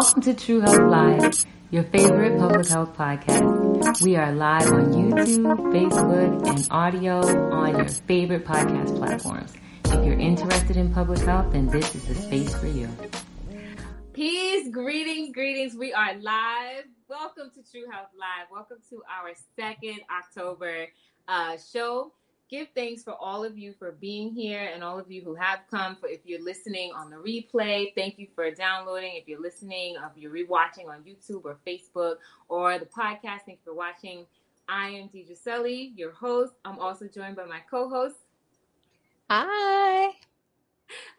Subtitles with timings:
[0.00, 4.00] Welcome to True Health Live, your favorite public health podcast.
[4.00, 7.20] We are live on YouTube, Facebook, and audio
[7.52, 9.52] on your favorite podcast platforms.
[9.84, 12.88] If you're interested in public health, then this is the space for you.
[14.14, 15.76] Peace, greetings, greetings.
[15.76, 16.84] We are live.
[17.06, 18.46] Welcome to True Health Live.
[18.50, 20.86] Welcome to our second October
[21.28, 22.14] uh, show
[22.50, 25.60] give thanks for all of you for being here and all of you who have
[25.70, 25.94] come.
[25.94, 29.12] For if you're listening on the replay, thank you for downloading.
[29.14, 32.16] If you're listening, if you're rewatching on YouTube or Facebook
[32.48, 34.26] or the podcast, thank you for watching.
[34.68, 36.52] I am Deidre Selly, your host.
[36.64, 38.16] I'm also joined by my co-host.
[39.30, 40.10] Hi,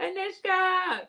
[0.01, 1.07] Anushka.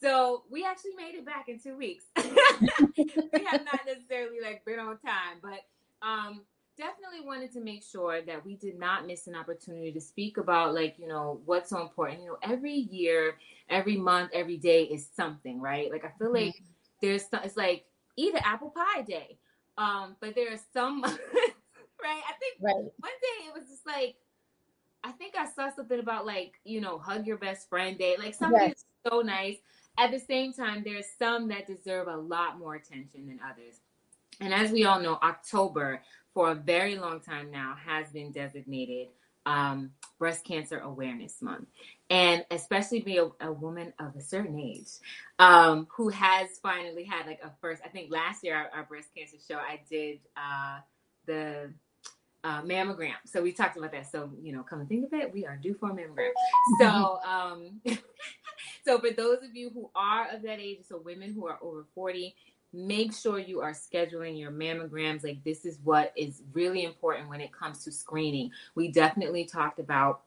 [0.00, 2.04] So we actually made it back in two weeks.
[2.16, 5.60] we have not necessarily like been on time, but
[6.06, 6.42] um,
[6.78, 10.74] definitely wanted to make sure that we did not miss an opportunity to speak about
[10.74, 12.22] like you know what's so important.
[12.22, 13.34] You know every year
[13.68, 15.90] every month every day is something right?
[15.90, 16.64] Like i feel like mm-hmm.
[17.02, 17.84] there's some, it's like
[18.16, 19.38] eat an apple pie day.
[19.76, 21.12] Um but there are some right?
[22.02, 22.74] I think right.
[22.74, 24.16] one day it was just like
[25.04, 28.16] i think i saw something about like you know hug your best friend day.
[28.18, 28.84] Like something yes.
[29.06, 29.56] so nice.
[29.98, 33.80] At the same time there's some that deserve a lot more attention than others.
[34.40, 36.00] And as we all know october
[36.38, 39.08] for a very long time now has been designated
[39.44, 41.66] um, Breast Cancer Awareness Month.
[42.10, 44.86] And especially be a, a woman of a certain age
[45.40, 49.08] um, who has finally had like a first, I think last year, our, our breast
[49.16, 50.78] cancer show, I did uh,
[51.26, 51.72] the
[52.44, 53.14] uh, mammogram.
[53.26, 54.08] So we talked about that.
[54.08, 56.30] So, you know, come and think of it, we are due for a mammogram.
[56.78, 57.80] So, um,
[58.84, 61.84] so for those of you who are of that age, so women who are over
[61.96, 62.32] 40,
[62.72, 65.24] make sure you are scheduling your mammograms.
[65.24, 68.50] Like, this is what is really important when it comes to screening.
[68.74, 70.22] We definitely talked about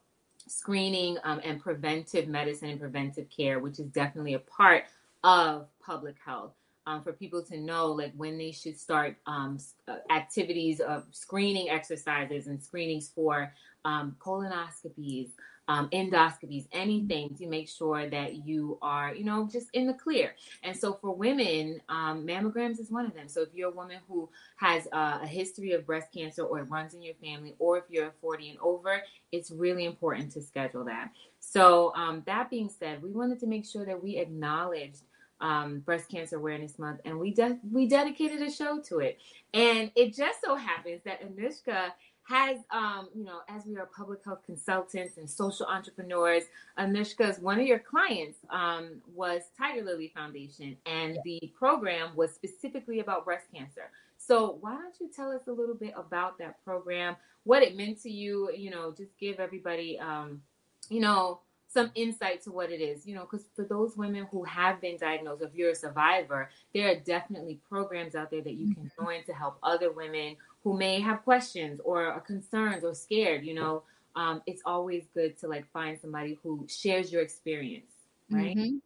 [0.48, 4.86] screening um, and preventive medicine and preventive care, which is definitely a part
[5.24, 6.54] of public health.
[6.88, 11.70] Um, for people to know like when they should start um, uh, activities of screening
[11.70, 13.54] exercises and screenings for
[13.86, 15.30] um, colonoscopies,
[15.72, 20.36] um, endoscopies, anything to make sure that you are, you know, just in the clear.
[20.64, 23.30] And so for women, um, mammograms is one of them.
[23.30, 26.64] So if you're a woman who has uh, a history of breast cancer or it
[26.64, 30.84] runs in your family, or if you're 40 and over, it's really important to schedule
[30.86, 31.12] that.
[31.40, 35.04] So um, that being said, we wanted to make sure that we acknowledged
[35.40, 39.18] um, Breast Cancer Awareness Month, and we de- we dedicated a show to it.
[39.54, 41.94] And it just so happens that Anushka
[42.32, 46.44] has, um, you know, as we are public health consultants and social entrepreneurs,
[46.80, 51.22] Anushka's one of your clients um, was Tigerlily Foundation, and yeah.
[51.26, 53.92] the program was specifically about breast cancer.
[54.18, 58.02] So why don't you tell us a little bit about that program, what it meant
[58.04, 58.50] to you?
[58.56, 60.42] You know, just give everybody, um,
[60.90, 64.44] you know, some insight to what it is, you know, because for those women who
[64.44, 68.74] have been diagnosed, if you're a survivor, there are definitely programs out there that you
[68.74, 69.06] can mm-hmm.
[69.06, 73.54] join to help other women who may have questions or are concerned or scared, you
[73.54, 73.84] know,
[74.16, 77.92] um, it's always good to like find somebody who shares your experience,
[78.30, 78.56] right?
[78.56, 78.78] Mm-hmm.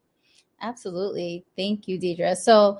[0.61, 1.45] Absolutely.
[1.57, 2.35] Thank you, Deidre.
[2.35, 2.79] So,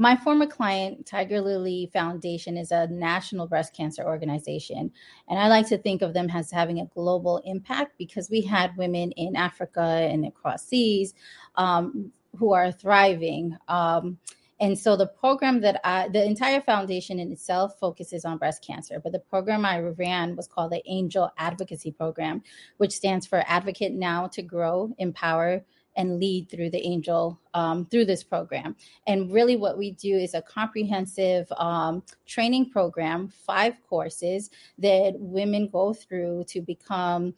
[0.00, 4.92] my former client, Tigerlily Foundation, is a national breast cancer organization.
[5.28, 8.76] And I like to think of them as having a global impact because we had
[8.76, 11.14] women in Africa and across seas
[11.56, 13.56] um, who are thriving.
[13.66, 14.18] Um,
[14.60, 19.00] and so the program that I, the entire foundation in itself focuses on breast cancer,
[19.02, 22.42] but the program I ran was called the Angel Advocacy Program,
[22.78, 25.64] which stands for Advocate Now to Grow, Empower,
[25.96, 28.76] and lead through the angel um, through this program.
[29.06, 35.68] And really what we do is a comprehensive um, training program five courses that women
[35.68, 37.34] go through to become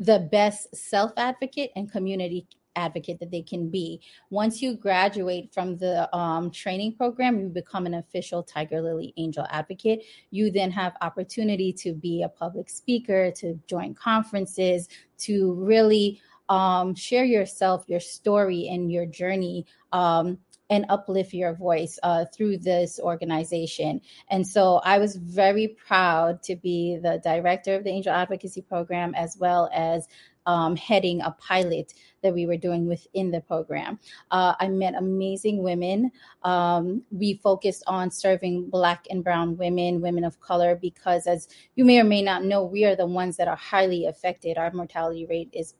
[0.00, 4.00] the best self advocate and community advocate that they can be.
[4.30, 10.04] Once you graduate from the um, training program, you become an official Tigerlily Angel advocate.
[10.30, 16.94] You then have opportunity to be a public speaker, to join conferences, to really um,
[16.94, 19.66] share yourself, your story, and your journey.
[19.92, 20.38] Um,
[20.70, 24.00] and uplift your voice uh, through this organization.
[24.30, 29.14] And so I was very proud to be the director of the Angel Advocacy Program
[29.14, 30.08] as well as
[30.46, 33.98] um, heading a pilot that we were doing within the program.
[34.30, 36.10] Uh, I met amazing women.
[36.42, 41.84] Um, we focused on serving Black and Brown women, women of color, because as you
[41.84, 44.58] may or may not know, we are the ones that are highly affected.
[44.58, 45.74] Our mortality rate is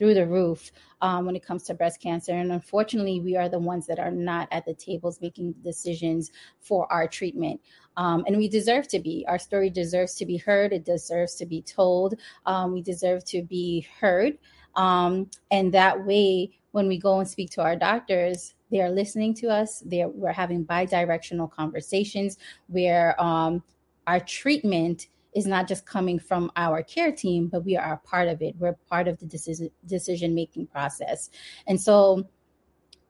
[0.00, 2.32] through the roof um, when it comes to breast cancer.
[2.32, 6.90] And unfortunately, we are the ones that are not at the tables making decisions for
[6.90, 7.60] our treatment.
[7.98, 9.26] Um, and we deserve to be.
[9.28, 12.14] Our story deserves to be heard, it deserves to be told.
[12.46, 14.38] Um, we deserve to be heard.
[14.74, 19.34] Um, and that way, when we go and speak to our doctors, they are listening
[19.34, 19.82] to us.
[19.84, 22.38] They're, we're having bi-directional conversations
[22.68, 23.62] where um,
[24.06, 28.28] our treatment is not just coming from our care team, but we are a part
[28.28, 28.54] of it.
[28.58, 31.30] We're part of the decision decision making process.
[31.66, 32.26] And so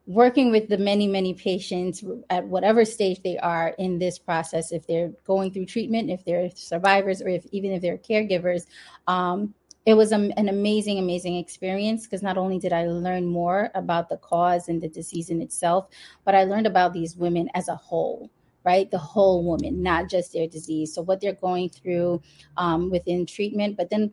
[0.06, 4.87] working with the many, many patients at whatever stage they are in this process, if
[4.87, 8.66] they're going through treatment, if they're survivors, or if even if they're caregivers,
[9.06, 9.55] um,
[9.87, 14.19] it was an amazing, amazing experience because not only did I learn more about the
[14.19, 15.88] cause and the disease in itself,
[16.25, 18.31] but I learned about these women as a whole
[18.65, 18.91] right?
[18.91, 20.95] The whole woman, not just their disease.
[20.95, 22.23] So, what they're going through
[22.57, 24.12] um, within treatment, but then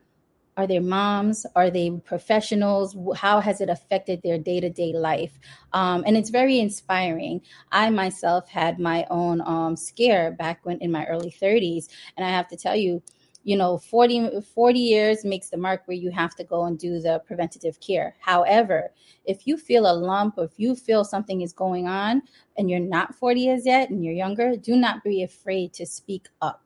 [0.57, 1.45] are they moms?
[1.55, 2.97] Are they professionals?
[3.15, 5.37] How has it affected their day to day life?
[5.71, 7.41] Um, and it's very inspiring.
[7.71, 11.89] I myself had my own um, scare back when in my early 30s.
[12.17, 13.03] And I have to tell you,
[13.47, 16.99] you know 40, 40 years makes the mark where you have to go and do
[16.99, 18.13] the preventative care.
[18.19, 18.91] However
[19.23, 22.23] if you feel a lump or if you feel something is going on
[22.57, 26.27] and you're not 40 years yet and you're younger do not be afraid to speak
[26.41, 26.61] up.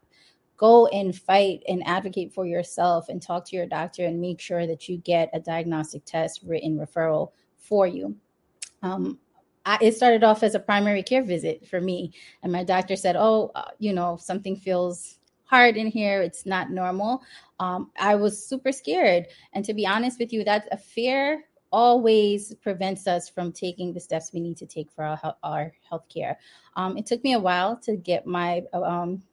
[0.58, 4.66] Go and fight and advocate for yourself and talk to your doctor and make sure
[4.66, 7.30] that you get a diagnostic test written referral
[7.60, 8.16] for you.
[8.82, 9.20] Um,
[9.68, 12.14] I, it started off as a primary care visit for me.
[12.42, 15.20] And my doctor said oh uh, you know something feels
[15.52, 16.22] hard in here.
[16.22, 17.22] It's not normal.
[17.60, 19.28] Um, I was super scared.
[19.52, 21.44] And to be honest with you, that's a fear
[21.74, 26.06] always prevents us from taking the steps we need to take for our, our health
[26.08, 26.40] care.
[26.78, 29.24] Um, it took me a while to get my, um,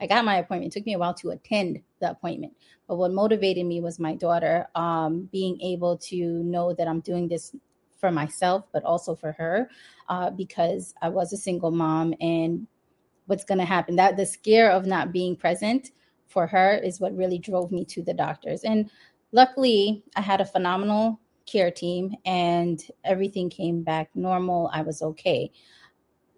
[0.00, 0.74] I got my appointment.
[0.74, 2.52] It took me a while to attend the appointment.
[2.88, 7.28] But what motivated me was my daughter um, being able to know that I'm doing
[7.28, 7.54] this
[7.96, 9.70] for myself, but also for her,
[10.08, 12.66] uh, because I was a single mom and
[13.30, 13.96] what's going to happen.
[13.96, 15.92] That the scare of not being present
[16.26, 18.64] for her is what really drove me to the doctors.
[18.64, 18.90] And
[19.32, 24.68] luckily, I had a phenomenal care team and everything came back normal.
[24.72, 25.50] I was okay.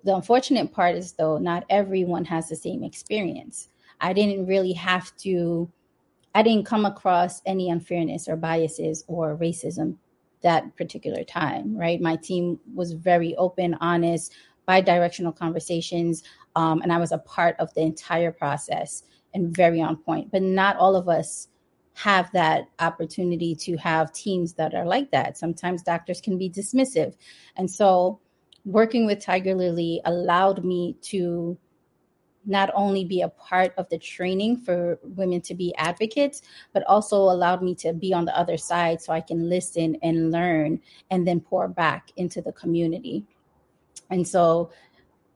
[0.04, 3.68] The unfortunate part is, though, not everyone has the same experience.
[4.00, 5.70] I didn't really have to,
[6.34, 9.96] I didn't come across any unfairness or biases or racism
[10.42, 12.00] that particular time, right?
[12.00, 14.34] My team was very open, honest,
[14.66, 16.22] bi-directional conversations
[16.56, 19.04] um, and I was a part of the entire process
[19.34, 20.30] and very on point.
[20.30, 21.48] But not all of us
[21.94, 25.36] have that opportunity to have teams that are like that.
[25.36, 27.14] Sometimes doctors can be dismissive.
[27.56, 28.20] And so
[28.64, 31.58] working with Tigerlily allowed me to
[32.44, 37.16] not only be a part of the training for women to be advocates, but also
[37.16, 41.26] allowed me to be on the other side so I can listen and learn and
[41.26, 43.24] then pour back into the community.
[44.10, 44.70] And so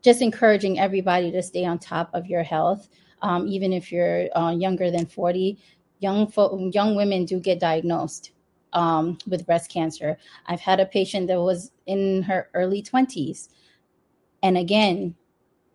[0.03, 2.89] just encouraging everybody to stay on top of your health,
[3.23, 5.59] um, even if you're uh, younger than 40.
[6.01, 8.33] Young fo- young women do get diagnosed
[8.75, 10.19] um, with breast cancer.
[10.47, 13.49] I've had a patient that was in her early 20s,
[14.43, 15.15] and again,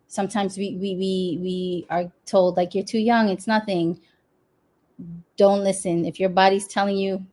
[0.06, 4.00] sometimes we we we we are told like you're too young, it's nothing.
[5.36, 6.04] Don't listen.
[6.04, 7.26] If your body's telling you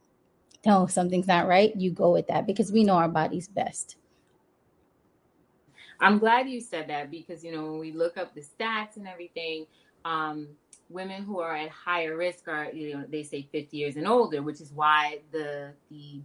[0.66, 3.96] no, something's not right, you go with that because we know our body's best.
[6.02, 9.08] I'm glad you said that because you know when we look up the stats and
[9.08, 9.66] everything,
[10.06, 10.48] um,
[10.90, 14.42] women who are at higher risk are you know they say 50 years and older,
[14.42, 16.22] which is why the the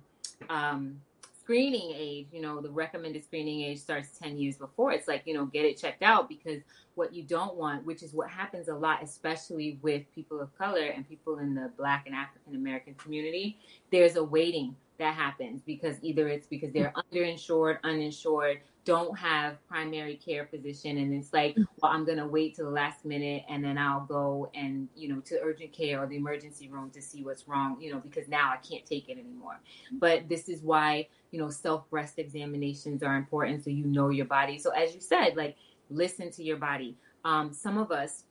[0.48, 1.00] um,
[1.44, 4.92] screening age, you know, the recommended screening age starts 10 years before.
[4.92, 6.62] It's like, you know, get it checked out because
[6.94, 10.86] what you don't want, which is what happens a lot, especially with people of color
[10.86, 13.58] and people in the Black and African American community,
[13.92, 20.16] there's a waiting that happens because either it's because they're underinsured, uninsured, don't have primary
[20.16, 21.62] care physician and it's like mm-hmm.
[21.80, 25.08] well i'm going to wait till the last minute and then i'll go and you
[25.08, 28.28] know to urgent care or the emergency room to see what's wrong you know because
[28.28, 29.60] now i can't take it anymore.
[29.92, 34.26] But this is why you know self breast examinations are important so you know your
[34.26, 34.58] body.
[34.58, 35.56] So as you said like
[35.90, 36.96] listen to your body.
[37.24, 38.24] Um, some of us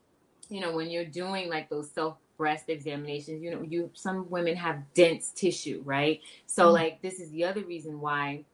[0.50, 4.56] you know when you're doing like those self breast examinations you know you some women
[4.56, 6.22] have dense tissue right?
[6.46, 6.74] So mm-hmm.
[6.74, 8.46] like this is the other reason why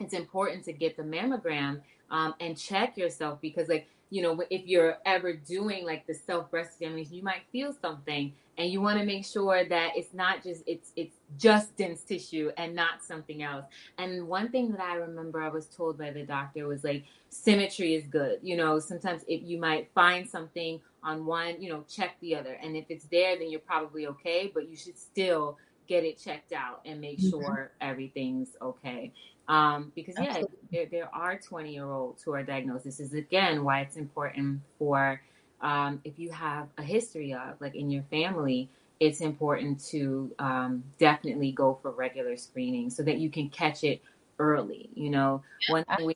[0.00, 4.66] it's important to get the mammogram um, and check yourself because like you know if
[4.66, 8.98] you're ever doing like the self breast examination you might feel something and you want
[8.98, 13.42] to make sure that it's not just it's it's just dense tissue and not something
[13.42, 13.64] else.
[13.98, 17.94] And one thing that i remember i was told by the doctor was like symmetry
[17.94, 18.38] is good.
[18.42, 22.58] You know sometimes if you might find something on one you know check the other
[22.62, 26.52] and if it's there then you're probably okay but you should still get it checked
[26.52, 27.30] out and make mm-hmm.
[27.30, 29.12] sure everything's okay
[29.48, 32.84] um, because yeah, there, there are 20 year olds who are diagnosed.
[32.84, 35.20] This is again why it's important for
[35.60, 38.68] um, if you have a history of like in your family,
[39.00, 44.02] it's important to um, definitely go for regular screening so that you can catch it
[44.38, 44.88] early.
[44.94, 46.14] You know, one thing we,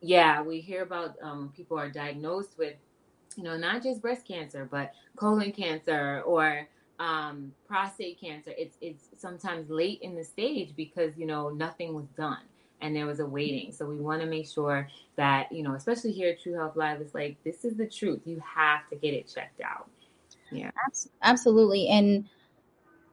[0.00, 2.74] yeah, we hear about um, people are diagnosed with,
[3.36, 6.68] you know, not just breast cancer, but colon cancer or
[7.00, 8.52] um, prostate cancer.
[8.56, 12.42] It's it's sometimes late in the stage because you know nothing was done
[12.80, 13.72] and there was a waiting.
[13.72, 17.00] So we want to make sure that you know, especially here at True Health Live,
[17.00, 18.20] it's like this is the truth.
[18.24, 19.88] You have to get it checked out.
[20.50, 20.70] Yeah,
[21.22, 22.28] absolutely, and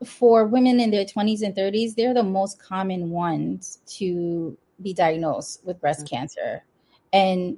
[0.05, 5.61] for women in their 20s and 30s, they're the most common ones to be diagnosed
[5.65, 6.15] with breast mm-hmm.
[6.15, 6.63] cancer.
[7.13, 7.57] And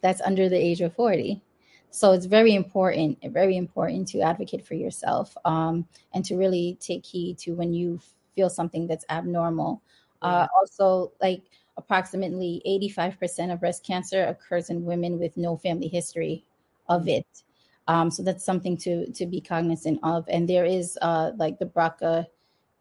[0.00, 1.42] that's under the age of 40.
[1.90, 7.04] So it's very important, very important to advocate for yourself um, and to really take
[7.04, 8.00] heed to when you
[8.36, 9.82] feel something that's abnormal.
[10.22, 11.44] Uh, also, like
[11.76, 16.44] approximately 85% of breast cancer occurs in women with no family history
[16.88, 17.20] of mm-hmm.
[17.20, 17.42] it.
[17.88, 20.24] Um, so that's something to to be cognizant of.
[20.28, 22.26] And there is uh, like the BRCA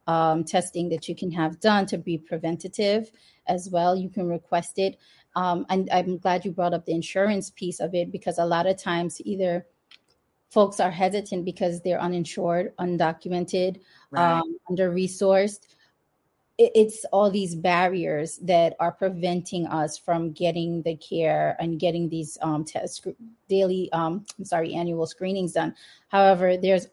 [0.06, 3.12] um, testing that you can have done to be preventative
[3.48, 3.96] as well.
[3.96, 4.98] You can request it.
[5.36, 8.68] Um, and I'm glad you brought up the insurance piece of it because a lot
[8.68, 9.66] of times either
[10.50, 13.80] folks are hesitant because they're uninsured, undocumented,
[14.12, 14.40] right.
[14.40, 15.68] um, under resourced
[16.60, 22.38] it's all these barriers that are preventing us from getting the care and getting these
[22.42, 23.08] um, test,
[23.48, 25.74] daily, um, I'm sorry, annual screenings done.
[26.10, 26.88] However, there's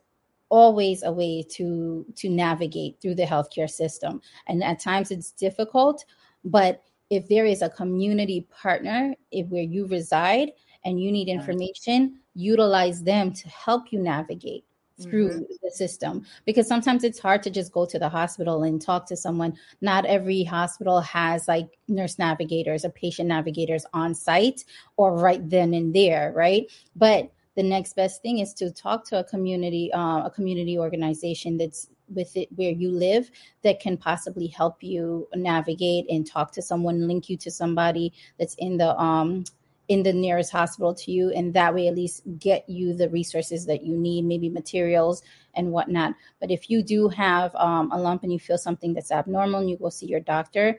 [0.51, 6.05] always a way to to navigate through the healthcare system, and at times it's difficult.
[6.45, 10.53] But if there is a community partner, if where you reside
[10.85, 14.65] and you need information, utilize them to help you navigate
[15.03, 15.43] through mm-hmm.
[15.63, 16.25] the system.
[16.45, 19.55] Because sometimes it's hard to just go to the hospital and talk to someone.
[19.81, 24.65] Not every hospital has like nurse navigators or patient navigators on site
[24.97, 26.71] or right then and there right?
[26.95, 31.57] But the next best thing is to talk to a community uh, a community organization
[31.57, 33.31] that's with it where you live
[33.63, 38.55] that can possibly help you navigate and talk to someone link you to somebody that's
[38.59, 39.45] in the um
[39.89, 43.67] in the nearest hospital to you and that way at least get you the resources
[43.67, 45.23] that you need maybe materials
[45.55, 46.15] and whatnot.
[46.41, 49.71] But if you do have um, a lump and you feel something that's abnormal and
[49.71, 50.79] you go see your doctor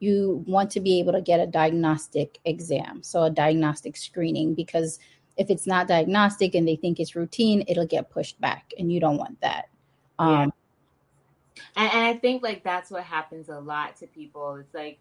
[0.00, 3.02] you want to be able to get a diagnostic exam.
[3.02, 4.98] So a diagnostic screening because
[5.36, 9.00] if it's not diagnostic and they think it's routine it'll get pushed back and you
[9.00, 9.68] don't want that.
[10.18, 10.42] Um, yeah.
[11.76, 14.56] and, and i think like that's what happens a lot to people.
[14.56, 14.98] It's like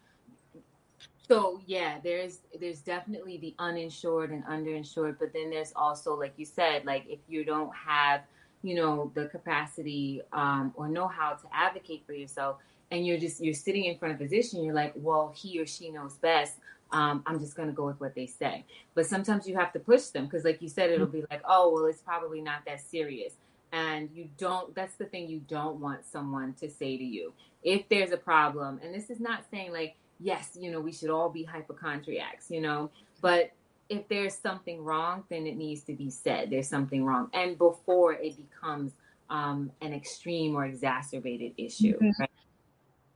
[1.27, 6.45] so yeah, there's there's definitely the uninsured and underinsured, but then there's also like you
[6.45, 8.21] said, like if you don't have
[8.61, 12.57] you know the capacity um, or know how to advocate for yourself,
[12.91, 15.65] and you're just you're sitting in front of a physician, you're like, well, he or
[15.65, 16.57] she knows best.
[16.91, 18.65] Um, I'm just gonna go with what they say.
[18.93, 21.71] But sometimes you have to push them because, like you said, it'll be like, oh,
[21.73, 23.33] well, it's probably not that serious.
[23.71, 24.75] And you don't.
[24.75, 28.81] That's the thing you don't want someone to say to you if there's a problem.
[28.83, 32.61] And this is not saying like yes, you know, we should all be hypochondriacs, you
[32.61, 32.89] know,
[33.21, 33.51] but
[33.89, 36.49] if there's something wrong, then it needs to be said.
[36.49, 37.29] There's something wrong.
[37.33, 38.93] And before it becomes
[39.29, 41.95] um, an extreme or exacerbated issue.
[41.95, 42.21] Mm-hmm.
[42.21, 42.29] Right?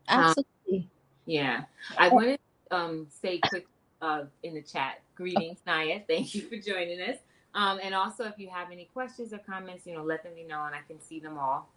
[0.08, 0.80] Absolutely.
[0.80, 0.90] Um,
[1.26, 1.64] yeah.
[1.98, 2.40] I want
[2.70, 3.68] to um, say quick
[4.02, 6.02] uh, in the chat greetings, Naya.
[6.08, 7.18] Thank you for joining us.
[7.56, 10.66] Um, and also, if you have any questions or comments, you know, let them know
[10.66, 11.70] and I can see them all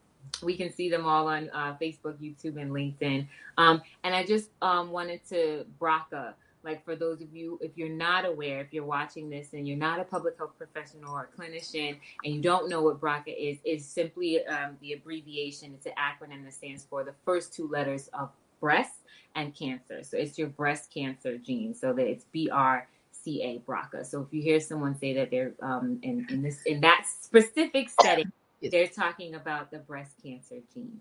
[0.42, 3.26] we can see them all on uh, Facebook, YouTube, and LinkedIn.
[3.58, 7.88] Um, and I just um, wanted to BRCA, like for those of you, if you're
[7.88, 11.40] not aware, if you're watching this and you're not a public health professional or a
[11.40, 15.72] clinician and you don't know what BRCA is, is simply um, the abbreviation.
[15.74, 19.00] It's an acronym that stands for the first two letters of breast
[19.34, 20.02] and cancer.
[20.02, 21.74] So it's your breast cancer gene.
[21.74, 22.86] So that it's BR.
[23.22, 24.06] CA BRCA.
[24.06, 27.90] So if you hear someone say that they're um, in, in this in that specific
[28.00, 28.72] setting, Yes.
[28.72, 31.00] They're talking about the breast cancer gene.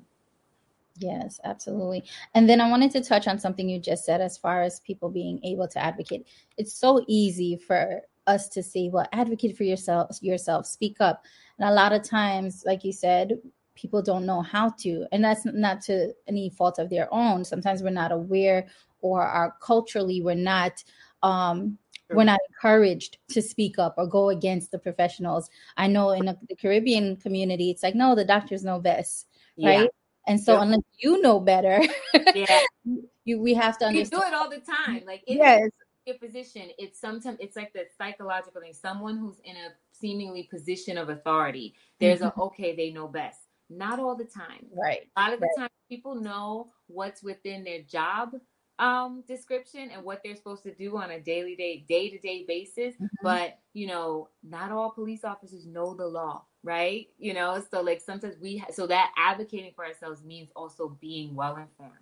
[0.98, 2.04] Yes, absolutely.
[2.34, 5.10] And then I wanted to touch on something you just said as far as people
[5.10, 6.28] being able to advocate.
[6.58, 11.24] It's so easy for us to say, well, advocate for yourself, yourself, speak up.
[11.58, 13.39] And a lot of times, like you said,
[13.75, 15.06] people don't know how to.
[15.13, 17.46] And that's not to any fault of their own.
[17.46, 18.68] Sometimes we're not aware
[19.01, 20.84] or are culturally we're not
[21.24, 21.78] um
[22.12, 25.50] we're not encouraged to speak up or go against the professionals.
[25.78, 29.28] I know in the Caribbean community, it's like, no, the doctors know best,
[29.62, 29.82] right?
[29.82, 29.88] Yeah.
[30.28, 31.82] And so, unless you know better,
[32.36, 32.62] yeah,
[33.24, 34.12] you we have to understand.
[34.12, 35.04] You do it all the time.
[35.06, 35.70] Like, yes,
[36.10, 38.74] a physician, it's sometimes it's like the psychological thing.
[38.74, 42.39] Someone who's in a seemingly position of authority, there's mm-hmm.
[42.39, 43.39] a okay, they know best.
[43.70, 44.66] Not all the time.
[44.74, 45.08] Right.
[45.16, 45.63] A lot of the right.
[45.63, 48.32] time, people know what's within their job
[48.80, 52.46] um, description and what they're supposed to do on a daily day, day to day
[52.48, 52.96] basis.
[52.96, 53.06] Mm-hmm.
[53.22, 57.08] But, you know, not all police officers know the law, right?
[57.18, 61.36] You know, so like sometimes we, ha- so that advocating for ourselves means also being
[61.36, 62.00] well informed.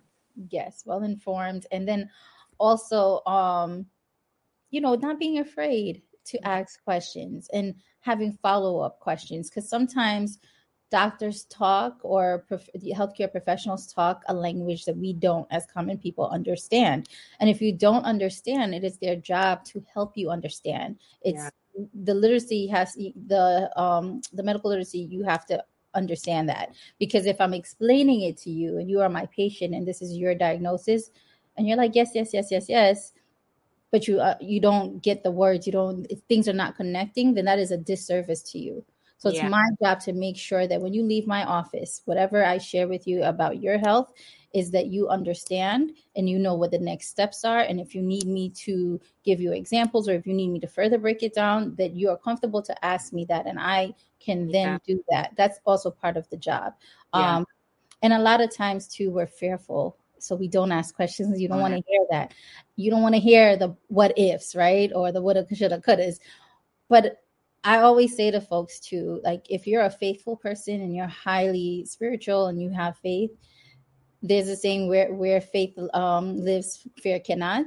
[0.50, 2.08] yes, well informed, and then
[2.58, 3.86] also, um,
[4.70, 10.38] you know, not being afraid to ask questions and having follow up questions because sometimes
[10.90, 16.28] doctors talk or prof- healthcare professionals talk a language that we don't as common people
[16.28, 17.08] understand.
[17.40, 20.96] And if you don't understand it is their job to help you understand.
[21.22, 21.84] It's yeah.
[22.04, 25.62] the literacy has the um the medical literacy you have to
[25.94, 26.70] understand that.
[26.98, 30.16] Because if i'm explaining it to you and you are my patient and this is
[30.16, 31.10] your diagnosis
[31.56, 33.12] and you're like yes yes yes yes yes
[33.90, 37.44] but you uh, you don't get the words you don't things are not connecting then
[37.44, 38.84] that is a disservice to you
[39.18, 39.48] so it's yeah.
[39.48, 43.06] my job to make sure that when you leave my office, whatever I share with
[43.06, 44.12] you about your health
[44.54, 47.60] is that you understand and you know what the next steps are.
[47.60, 50.68] And if you need me to give you examples or if you need me to
[50.68, 54.50] further break it down, that you are comfortable to ask me that and I can
[54.50, 54.78] then yeah.
[54.86, 55.32] do that.
[55.36, 56.74] That's also part of the job.
[57.12, 57.38] Yeah.
[57.38, 57.46] Um,
[58.02, 61.40] and a lot of times too, we're fearful so we don't ask questions.
[61.40, 62.34] You don't want to hear that.
[62.76, 64.90] You don't want to hear the what ifs, right?
[64.94, 66.18] Or the woulda, shoulda, couldas.
[66.88, 67.20] But
[67.64, 71.84] I always say to folks too, like if you're a faithful person and you're highly
[71.84, 73.30] spiritual and you have faith,
[74.22, 77.66] there's a saying where where faith um, lives, fear cannot.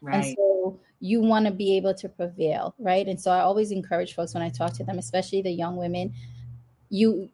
[0.00, 0.24] Right.
[0.24, 3.06] And so you want to be able to prevail, right?
[3.06, 6.12] And so I always encourage folks when I talk to them, especially the young women,
[6.90, 7.28] you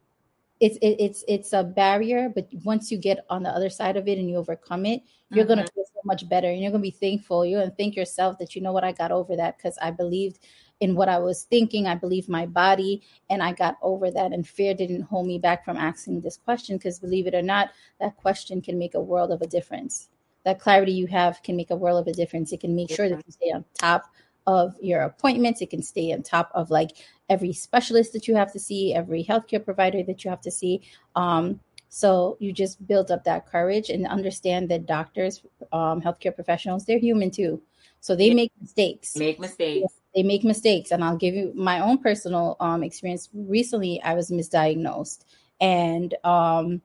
[0.59, 4.07] it's it, it's it's a barrier, but once you get on the other side of
[4.07, 5.55] it and you overcome it, you're mm-hmm.
[5.55, 7.45] gonna feel so much better, and you're gonna be thankful.
[7.45, 10.39] You're gonna thank yourself that you know what I got over that because I believed
[10.79, 11.87] in what I was thinking.
[11.87, 14.31] I believed my body and I got over that.
[14.31, 17.69] And fear didn't hold me back from asking this question because, believe it or not,
[17.99, 20.09] that question can make a world of a difference.
[20.45, 22.51] That clarity you have can make a world of a difference.
[22.51, 24.05] It can make sure that you stay on top
[24.47, 25.61] of your appointments.
[25.61, 26.91] It can stay on top of like
[27.29, 30.81] every specialist that you have to see, every healthcare provider that you have to see.
[31.15, 31.59] Um,
[31.89, 35.41] so you just build up that courage and understand that doctors,
[35.73, 37.61] um, healthcare professionals, they're human too.
[37.99, 39.17] So they make mistakes.
[39.17, 43.29] Make mistakes they make mistakes and i'll give you my own personal um, experience.
[43.33, 45.25] Recently i was misdiagnosed
[45.61, 46.81] and um,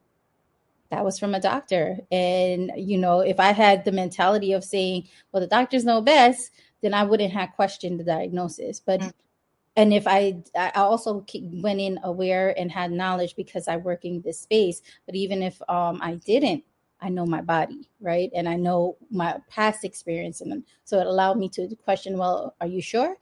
[0.90, 1.98] that was from a doctor.
[2.10, 6.50] And you know if i had the mentality of saying well the doctors know best
[6.82, 8.80] then i wouldn't have questioned the diagnosis.
[8.80, 9.10] But mm-hmm.
[9.76, 11.24] and if i i also
[11.62, 14.82] went in aware and had knowledge because i work in this space.
[15.06, 16.64] But even if um, i didn't
[17.00, 18.30] I know my body, right?
[18.34, 20.40] And I know my past experience.
[20.40, 23.16] And so it allowed me to question, well, are you sure?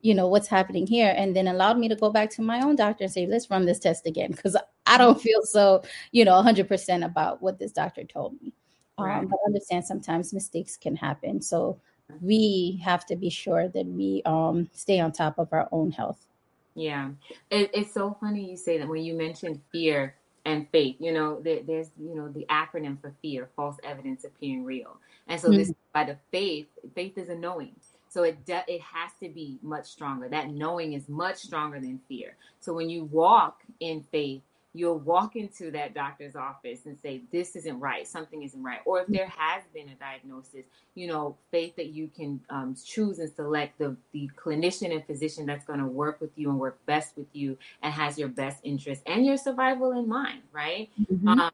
[0.00, 1.12] You know, what's happening here?
[1.16, 3.66] And then allowed me to go back to my own doctor and say, let's run
[3.66, 4.30] this test again.
[4.30, 8.52] Because I don't feel so, you know, 100% about what this doctor told me.
[8.96, 9.18] Um, right.
[9.18, 11.42] Um, but understand sometimes mistakes can happen.
[11.42, 11.80] So
[12.20, 16.26] we have to be sure that we um, stay on top of our own health.
[16.74, 17.10] Yeah.
[17.50, 20.96] It, it's so funny you say that when you mentioned fear and faith.
[20.98, 25.40] You know, there, there's you know the acronym for fear, false evidence appearing real, and
[25.40, 25.58] so mm-hmm.
[25.58, 27.74] this by the faith, faith is a knowing.
[28.10, 30.28] So it de- it has to be much stronger.
[30.28, 32.36] That knowing is much stronger than fear.
[32.60, 34.42] So when you walk in faith,
[34.74, 38.80] you'll walk into that doctor's office and say, This isn't right, something isn't right.
[38.84, 43.18] Or if there has been a diagnosis, you know, faith that you can um, choose
[43.18, 46.78] and select the, the clinician and physician that's going to work with you and work
[46.86, 50.90] best with you and has your best interest and your survival in mind, right?
[50.98, 51.40] Because mm-hmm.
[51.40, 51.50] um,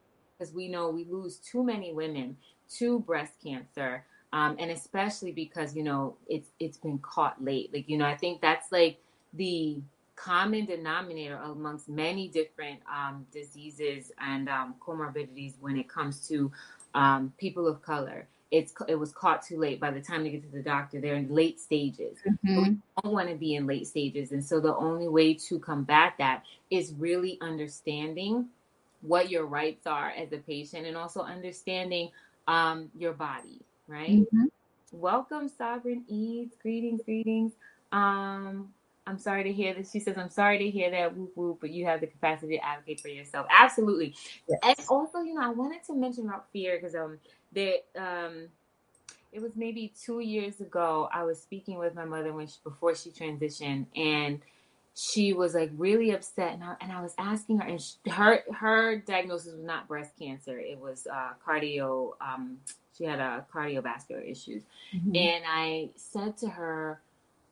[0.55, 2.37] we know we lose too many women
[2.77, 4.05] to breast cancer.
[4.33, 8.17] Um, and especially because you know it's it's been caught late like you know i
[8.17, 8.99] think that's like
[9.35, 9.81] the
[10.17, 16.51] common denominator amongst many different um, diseases and um, comorbidities when it comes to
[16.95, 18.27] um, people of color.
[18.51, 19.81] It's it was caught too late.
[19.81, 22.19] By the time they get to the doctor, they're in late stages.
[22.25, 22.63] Mm-hmm.
[22.63, 26.15] We don't want to be in late stages, and so the only way to combat
[26.19, 28.49] that is really understanding
[29.01, 32.11] what your rights are as a patient, and also understanding
[32.47, 33.61] um, your body.
[33.89, 34.21] Right.
[34.21, 34.45] Mm-hmm.
[34.93, 36.55] Welcome, Sovereign Eads.
[36.63, 37.53] Greetings, greetings.
[37.91, 38.73] Um,
[39.07, 39.91] I'm sorry to hear this.
[39.91, 42.65] She says, I'm sorry to hear that, whoop whoop, but you have the capacity to
[42.65, 43.47] advocate for yourself.
[43.51, 44.15] Absolutely.
[44.49, 44.59] Yes.
[44.63, 47.19] And also, you know, I wanted to mention about fear because um
[47.53, 48.49] that um
[49.35, 51.09] it was maybe two years ago.
[51.13, 54.41] I was speaking with my mother when she, before she transitioned, and
[54.95, 58.45] she was like really upset, and I, and I was asking her, and she, her
[58.55, 62.13] her diagnosis was not breast cancer; it was uh, cardio.
[62.21, 62.59] Um,
[62.97, 64.63] she had a uh, cardiovascular issues,
[64.95, 65.17] mm-hmm.
[65.17, 67.01] and I said to her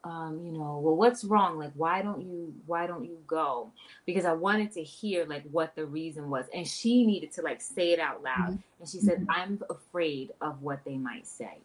[0.05, 1.59] um, you know, well, what's wrong?
[1.59, 3.71] Like, why don't you, why don't you go?
[4.05, 6.47] Because I wanted to hear like what the reason was.
[6.53, 8.53] And she needed to like say it out loud.
[8.53, 8.81] Mm-hmm.
[8.81, 9.31] And she said, mm-hmm.
[9.31, 11.59] I'm afraid of what they might say.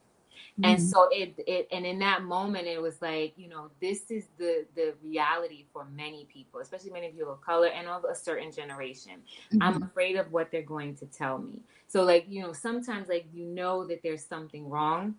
[0.59, 0.65] Mm-hmm.
[0.65, 4.25] And so it it and in that moment it was like, you know, this is
[4.37, 8.51] the the reality for many people, especially many people of color and of a certain
[8.51, 9.13] generation.
[9.51, 9.63] Mm-hmm.
[9.63, 11.59] I'm afraid of what they're going to tell me.
[11.87, 15.15] So like, you know, sometimes like you know that there's something wrong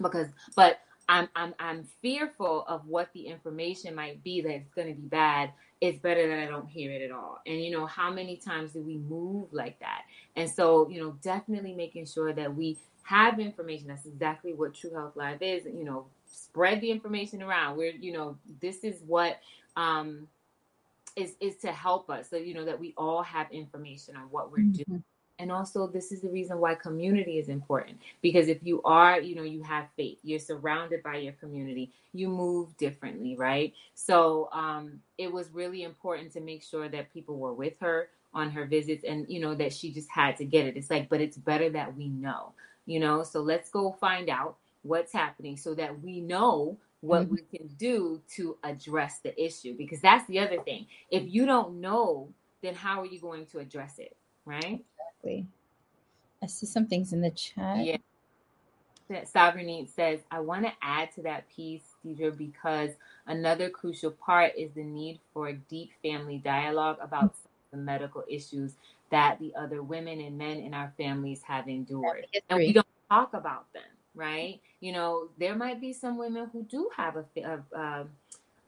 [0.00, 0.80] because but
[1.12, 5.52] I'm I'm I'm fearful of what the information might be that's going to be bad.
[5.82, 7.38] It's better that I don't hear it at all.
[7.46, 10.04] And you know, how many times do we move like that?
[10.36, 13.88] And so, you know, definitely making sure that we have information.
[13.88, 15.66] That's exactly what True Health Live is.
[15.66, 17.76] You know, spread the information around.
[17.76, 19.38] Where you know, this is what
[19.76, 20.28] um
[21.14, 22.30] is is to help us.
[22.30, 24.90] So you know that we all have information on what we're mm-hmm.
[24.90, 25.04] doing
[25.38, 29.34] and also this is the reason why community is important because if you are you
[29.34, 33.72] know you have faith you're surrounded by your community you move differently right?
[33.94, 38.50] So um, it was really important to make sure that people were with her on
[38.50, 40.76] her visits and you know that she just had to get it.
[40.76, 42.52] It's like but it's better that we know
[42.86, 43.22] you know?
[43.22, 47.34] So let's go find out what's happening so that we know what mm-hmm.
[47.34, 50.86] we can do to address the issue because that's the other thing.
[51.10, 54.84] If you don't know then how are you going to address it right
[55.22, 55.46] Exactly.
[56.42, 57.84] I see some things in the chat.
[57.84, 57.96] Yeah.
[59.24, 62.90] Sovereignty says, I want to add to that piece, Deidre, because
[63.26, 67.34] another crucial part is the need for deep family dialogue about
[67.70, 68.72] the medical issues
[69.10, 72.26] that the other women and men in our families have endured.
[72.48, 73.82] And we don't talk about them,
[74.14, 74.60] right?
[74.80, 78.06] You know, there might be some women who do have a, a, a,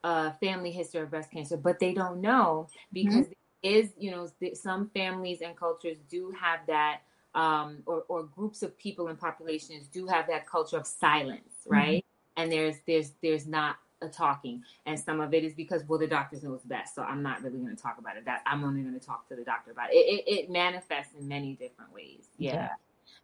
[0.04, 3.32] a family history of breast cancer, but they don't know because mm-hmm
[3.64, 7.00] is you know some families and cultures do have that
[7.34, 11.72] um, or, or groups of people and populations do have that culture of silence mm-hmm.
[11.72, 12.42] right mm-hmm.
[12.42, 16.06] and there's there's there's not a talking and some of it is because well the
[16.06, 18.82] doctors knows best so i'm not really going to talk about it that i'm only
[18.82, 21.92] going to talk to the doctor about it it, it, it manifests in many different
[21.92, 22.54] ways yeah.
[22.54, 22.68] yeah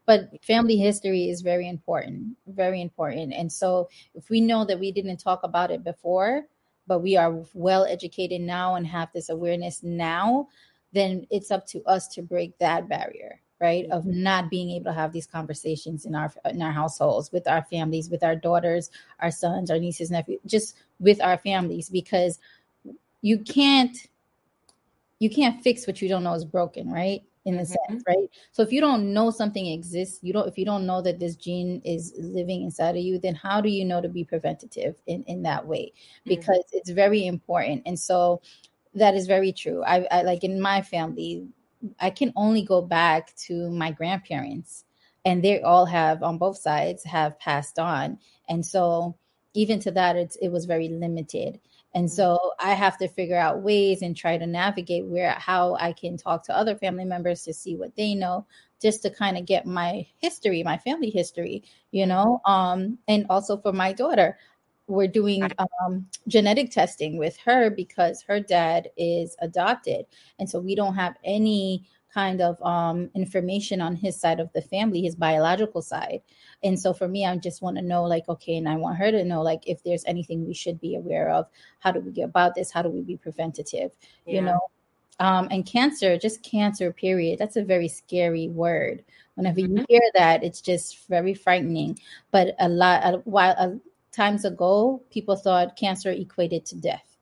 [0.07, 4.91] but family history is very important very important and so if we know that we
[4.91, 6.47] didn't talk about it before
[6.91, 10.49] but we are well educated now and have this awareness now,
[10.93, 14.25] then it's up to us to break that barrier right of mm-hmm.
[14.25, 18.11] not being able to have these conversations in our in our households with our families
[18.11, 22.41] with our daughters our sons our nieces nephews just with our families because
[23.21, 24.09] you can't
[25.21, 27.93] you can't fix what you don't know is broken right in a mm-hmm.
[27.93, 28.29] sense, right?
[28.53, 31.37] So if you don't know something exists, you don't if you don't know that this
[31.37, 35.23] gene is living inside of you, then how do you know to be preventative in
[35.25, 35.93] in that way?
[35.93, 36.29] Mm-hmm.
[36.29, 36.79] Because mm-hmm.
[36.79, 37.83] it's very important.
[37.87, 38.43] And so
[38.95, 39.83] that is very true.
[39.85, 41.47] I, I like in my family,
[41.99, 44.85] I can only go back to my grandparents
[45.25, 48.19] and they all have on both sides have passed on.
[48.49, 49.17] And so
[49.55, 51.61] even to that it's it was very limited
[51.95, 52.15] and mm-hmm.
[52.15, 56.17] so I have to figure out ways and try to navigate where how I can
[56.17, 58.47] talk to other family members to see what they know,
[58.81, 62.41] just to kind of get my history, my family history, you know.
[62.47, 64.39] Um, and also for my daughter,
[64.87, 65.49] we're doing
[65.85, 70.07] um, genetic testing with her because her dad is adopted,
[70.39, 74.63] and so we don't have any kind of um, information on his side of the
[74.63, 76.21] family, his biological side.
[76.63, 79.11] And so for me, I just want to know, like, okay, and I want her
[79.11, 81.47] to know, like, if there's anything we should be aware of.
[81.79, 82.71] How do we get about this?
[82.71, 83.93] How do we be preventative?
[84.27, 84.35] Yeah.
[84.35, 84.61] You know,
[85.21, 87.39] um, and cancer, just cancer, period.
[87.39, 89.05] That's a very scary word.
[89.35, 89.79] Whenever mm-hmm.
[89.79, 91.99] you hear that, it's just very frightening.
[92.31, 93.79] But a lot, a while a,
[94.13, 97.17] times ago, people thought cancer equated to death.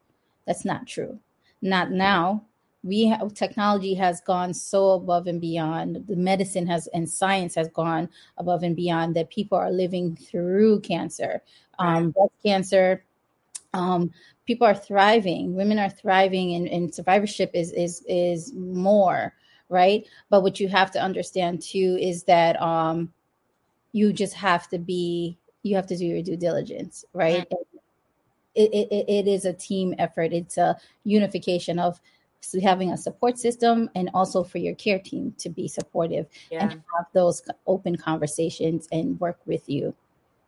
[0.46, 1.18] That's not true.
[1.60, 2.44] Not now
[2.82, 7.68] we have, technology has gone so above and beyond the medicine has and science has
[7.68, 11.42] gone above and beyond that people are living through cancer.
[11.78, 13.04] Um, breast cancer
[13.74, 14.10] um,
[14.46, 19.34] people are thriving women are thriving and, and survivorship is is is more
[19.70, 20.06] right?
[20.30, 23.12] But what you have to understand too is that um,
[23.92, 27.46] you just have to be you have to do your due diligence right?
[28.54, 30.32] It, it, it is a team effort.
[30.32, 32.00] It's a unification of
[32.40, 36.62] so having a support system and also for your care team to be supportive yeah.
[36.62, 39.94] and have those open conversations and work with you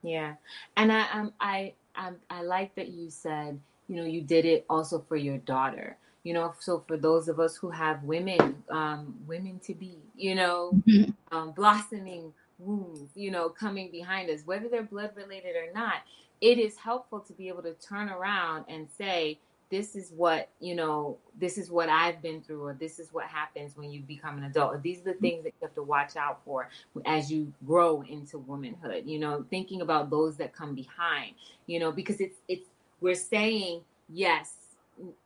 [0.03, 0.35] yeah
[0.77, 4.65] and i um, i I, I like that you said you know you did it
[4.71, 9.15] also for your daughter you know so for those of us who have women um
[9.27, 11.11] women to be you know mm-hmm.
[11.37, 15.97] um, blossoming wounds you know coming behind us whether they're blood related or not
[16.41, 19.39] it is helpful to be able to turn around and say
[19.71, 23.27] this is what you know this is what i've been through or this is what
[23.27, 24.75] happens when you become an adult.
[24.75, 25.21] Or these are the mm-hmm.
[25.21, 26.69] things that you have to watch out for
[27.07, 31.35] as you grow into womanhood you know thinking about those that come behind
[31.67, 32.69] you know because it's it's
[33.01, 34.61] we're saying yes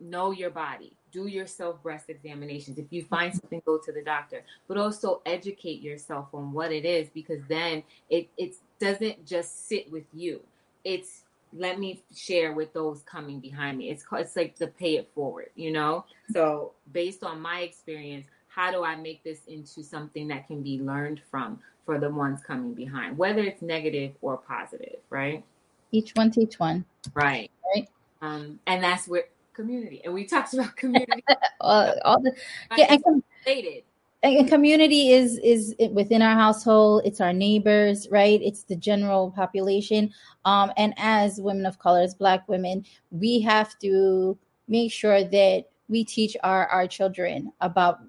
[0.01, 0.93] know your body.
[1.13, 2.79] Do your self breast examinations.
[2.79, 3.15] If you mm-hmm.
[3.15, 4.43] find something go to the doctor.
[4.69, 9.91] But also educate yourself on what it is because then it, it's doesn't just sit
[9.91, 10.41] with you.
[10.85, 11.24] It's
[11.57, 13.91] let me share with those coming behind me.
[13.91, 16.05] It's it's like the pay it forward, you know.
[16.33, 20.79] So based on my experience, how do I make this into something that can be
[20.81, 25.45] learned from for the ones coming behind, whether it's negative or positive, right?
[25.93, 26.85] Each one teach one.
[27.15, 27.51] Right.
[27.75, 27.89] Right.
[28.23, 31.25] Um, and that's where community, and we talked about community.
[31.61, 32.35] uh, all the
[32.77, 33.85] yeah, and, related
[34.25, 40.11] and community is is within our household it's our neighbors right it's the general population
[40.45, 45.65] um and as women of color as black women we have to make sure that
[45.89, 48.01] we teach our our children about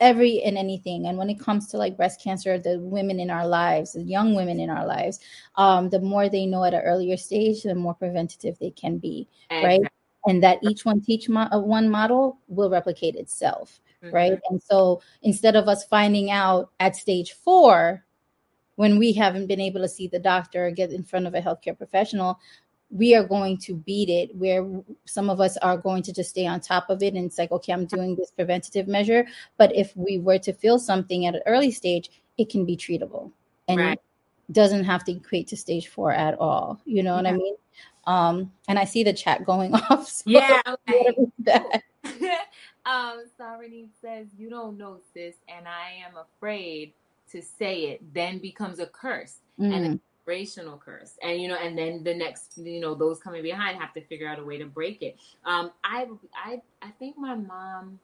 [0.00, 3.46] every and anything and when it comes to like breast cancer the women in our
[3.46, 5.20] lives the young women in our lives
[5.54, 9.28] um the more they know at an earlier stage the more preventative they can be
[9.50, 9.68] exactly.
[9.68, 9.92] right
[10.26, 13.80] and that each one teach mo- uh, one model will replicate itself.
[14.12, 14.38] Right?
[14.50, 18.04] And so instead of us finding out at stage four,
[18.76, 21.40] when we haven't been able to see the doctor or get in front of a
[21.40, 22.38] healthcare professional,
[22.90, 24.64] we are going to beat it where
[25.04, 27.50] some of us are going to just stay on top of it and it's like
[27.50, 31.42] okay i'm doing this preventative measure but if we were to feel something at an
[31.46, 33.32] early stage it can be treatable
[33.68, 34.00] and right.
[34.52, 37.22] doesn't have to equate to stage four at all you know yeah.
[37.22, 37.54] what i mean
[38.06, 41.80] um and i see the chat going off so yeah okay.
[42.86, 46.92] Um, Sarini says, You don't know, sis, and I am afraid
[47.32, 49.72] to say it, then becomes a curse mm.
[49.72, 51.16] and a generational curse.
[51.22, 54.28] And you know, and then the next, you know, those coming behind have to figure
[54.28, 55.16] out a way to break it.
[55.44, 57.98] Um, I I I think my mom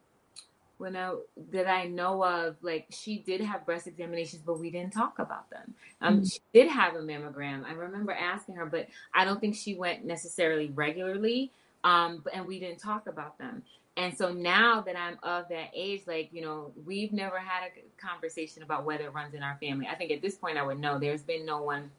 [0.80, 1.14] when I
[1.52, 5.50] that I know of, like she did have breast examinations, but we didn't talk about
[5.50, 5.74] them.
[6.00, 6.32] Um, mm.
[6.32, 7.64] She did have a mammogram.
[7.66, 11.52] I remember asking her, but I don't think she went necessarily regularly.
[11.84, 13.62] Um, and we didn't talk about them.
[14.00, 18.02] And so now that I'm of that age, like, you know, we've never had a
[18.02, 19.86] conversation about whether it runs in our family.
[19.86, 21.90] I think at this point I would know there's been no one,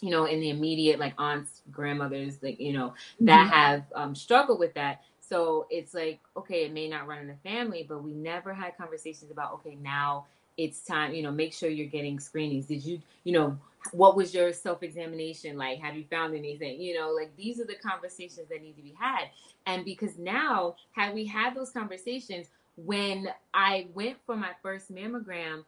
[0.00, 3.52] you know, in the immediate, like aunts, grandmothers, like, you know, that mm-hmm.
[3.52, 5.02] have um, struggled with that.
[5.18, 8.76] So it's like, okay, it may not run in the family, but we never had
[8.78, 12.66] conversations about, okay, now it's time, you know, make sure you're getting screenings.
[12.66, 13.58] Did you, you know,
[13.92, 15.78] what was your self examination like?
[15.80, 16.80] Have you found anything?
[16.80, 19.24] You know, like these are the conversations that need to be had.
[19.66, 22.46] And because now, had we had those conversations
[22.76, 25.64] when I went for my first mammogram,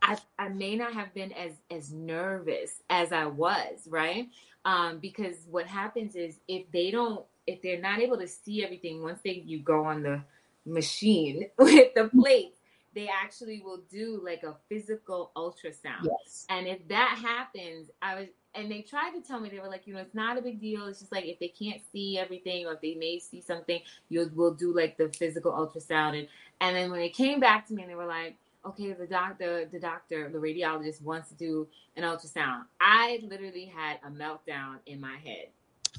[0.00, 4.28] I, I may not have been as as nervous as I was, right?
[4.64, 9.02] Um, because what happens is if they don't, if they're not able to see everything
[9.02, 10.22] once they you go on the
[10.66, 12.54] machine with the plate,
[12.94, 16.04] they actually will do like a physical ultrasound.
[16.04, 16.46] Yes.
[16.48, 19.86] And if that happens, I was and they tried to tell me they were like,
[19.86, 20.86] you know, it's not a big deal.
[20.86, 24.30] It's just like if they can't see everything or if they may see something, you'll
[24.34, 26.18] we'll do like the physical ultrasound.
[26.18, 26.28] And
[26.60, 29.68] and then when they came back to me and they were like, okay, the doctor,
[29.70, 32.62] the doctor, the radiologist wants to do an ultrasound.
[32.80, 35.48] I literally had a meltdown in my head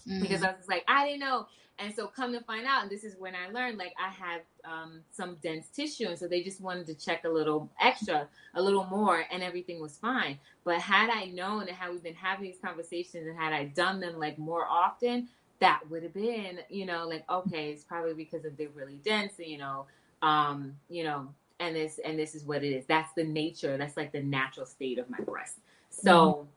[0.08, 0.22] mm-hmm.
[0.22, 1.48] because I was like, I didn't know.
[1.78, 4.42] And so come to find out, and this is when I learned, like I have
[4.70, 8.62] um, some dense tissue, and so they just wanted to check a little extra, a
[8.62, 10.40] little more, and everything was fine.
[10.64, 14.00] But had I known and how we've been having these conversations, and had I done
[14.00, 15.28] them like more often,
[15.60, 19.34] that would have been, you know, like okay, it's probably because of they're really dense,
[19.38, 19.86] you know,
[20.22, 21.28] um, you know,
[21.60, 22.86] and this and this is what it is.
[22.86, 23.78] That's the nature.
[23.78, 25.58] That's like the natural state of my breast.
[25.90, 26.12] So.
[26.12, 26.50] Mm-hmm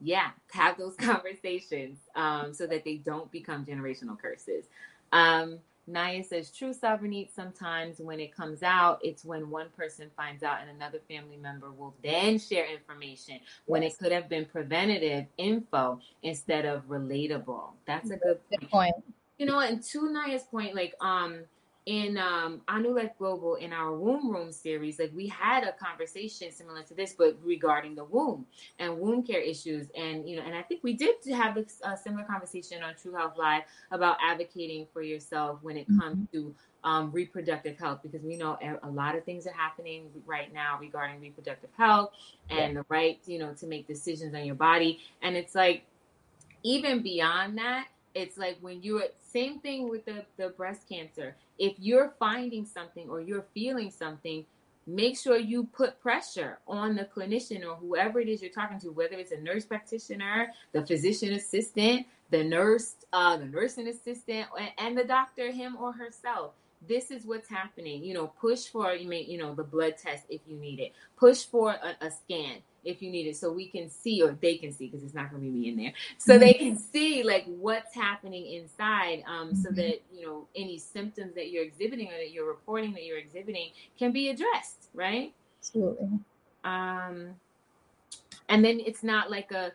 [0.00, 4.66] yeah, have those conversations um, so that they don't become generational curses.
[5.12, 10.42] Um, Naya says, true sovereignty, sometimes when it comes out, it's when one person finds
[10.42, 15.26] out and another family member will then share information when it could have been preventative
[15.38, 17.70] info instead of relatable.
[17.86, 18.70] That's a good, good point.
[18.70, 18.94] point.
[19.38, 21.40] You know, and to Naya's point, like, um,
[21.88, 26.52] in um Anu Life Global in our womb room series, like we had a conversation
[26.52, 28.44] similar to this, but regarding the womb
[28.78, 29.86] and womb care issues.
[29.96, 33.38] And, you know, and I think we did have a, similar conversation on True Health
[33.38, 36.36] Live about advocating for yourself when it comes mm-hmm.
[36.36, 40.76] to um, reproductive health, because we know a lot of things are happening right now
[40.78, 42.10] regarding reproductive health
[42.50, 42.80] and yeah.
[42.80, 45.00] the right, you know, to make decisions on your body.
[45.22, 45.84] And it's like,
[46.62, 47.86] even beyond that,
[48.18, 53.08] it's like when you're same thing with the, the breast cancer if you're finding something
[53.08, 54.44] or you're feeling something,
[54.86, 58.90] make sure you put pressure on the clinician or whoever it is you're talking to,
[58.90, 64.46] whether it's a nurse practitioner, the physician assistant, the nurse, uh, the nursing assistant,
[64.78, 66.52] and the doctor, him or herself.
[66.86, 68.04] This is what's happening.
[68.04, 70.92] You know, push for you may you know the blood test if you need it.
[71.16, 74.56] Push for a, a scan if you need it so we can see or they
[74.56, 76.40] can see because it's not going to be me in there so mm-hmm.
[76.40, 79.76] they can see like what's happening inside um, so mm-hmm.
[79.76, 83.70] that you know any symptoms that you're exhibiting or that you're reporting that you're exhibiting
[83.98, 86.08] can be addressed right absolutely
[86.64, 87.34] um
[88.48, 89.72] and then it's not like a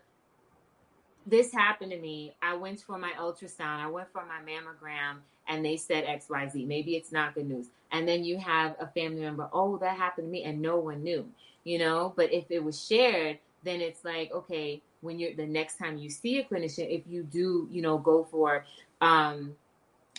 [1.26, 2.36] this happened to me.
[2.42, 6.68] I went for my ultrasound, I went for my mammogram, and they said XYZ.
[6.68, 7.68] Maybe it's not good news.
[7.92, 11.04] And then you have a family member, oh, that happened to me, and no one
[11.04, 11.26] knew,
[11.64, 12.14] you know?
[12.16, 16.10] But if it was shared, then it's like, okay, when you're the next time you
[16.10, 18.66] see a clinician, if you do, you know, go for
[19.02, 19.56] um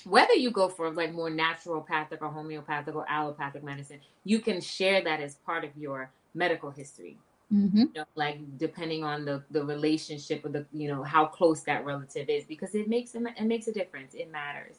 [0.04, 5.02] whether you go for like more naturopathic or homeopathic or allopathic medicine, you can share
[5.02, 7.16] that as part of your medical history.
[7.52, 7.78] Mm-hmm.
[7.78, 11.84] You know, like depending on the the relationship or the you know how close that
[11.84, 14.14] relative is, because it makes it, it makes a difference.
[14.14, 14.76] It matters.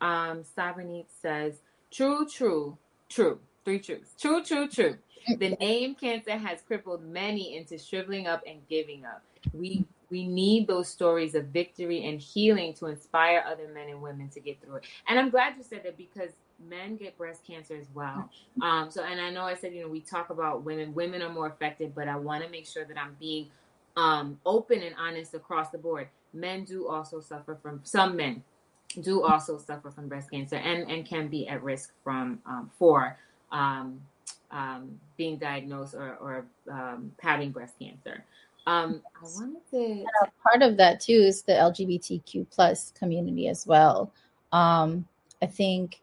[0.00, 1.54] Um, Sabernit says,
[1.90, 3.40] "True, true, true.
[3.64, 4.14] Three truths.
[4.20, 4.98] True, true, true.
[5.38, 9.22] The name cancer has crippled many into shriveling up and giving up.
[9.52, 14.28] We we need those stories of victory and healing to inspire other men and women
[14.28, 14.84] to get through it.
[15.08, 16.30] And I'm glad you said that because
[16.68, 18.30] men get breast cancer as well.
[18.62, 21.32] Um, so, and I know I said, you know, we talk about women, women are
[21.32, 23.48] more affected, but I want to make sure that I'm being
[23.96, 26.08] um, open and honest across the board.
[26.32, 28.42] Men do also suffer from, some men
[29.02, 33.18] do also suffer from breast cancer and, and can be at risk from, um, for
[34.50, 38.24] um, being diagnosed or, or um, having breast cancer.
[38.66, 40.04] Um, I wanted to
[40.42, 44.12] part of that too is the LGBTQ plus community as well.
[44.52, 45.06] Um,
[45.42, 46.00] I think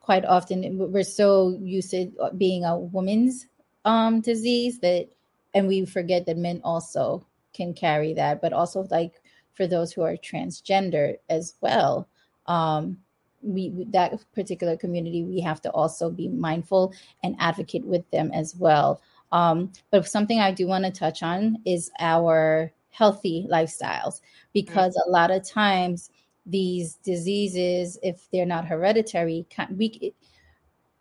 [0.00, 3.46] quite often we're so used to being a woman's
[3.84, 5.08] um, disease that,
[5.54, 9.14] and we forget that men also can carry that, but also like
[9.54, 12.06] for those who are transgender as well.
[12.46, 12.98] Um,
[13.46, 18.56] we that particular community we have to also be mindful and advocate with them as
[18.56, 19.00] well
[19.32, 24.20] um, but something i do want to touch on is our healthy lifestyles
[24.52, 25.10] because mm-hmm.
[25.10, 26.10] a lot of times
[26.44, 30.12] these diseases if they're not hereditary we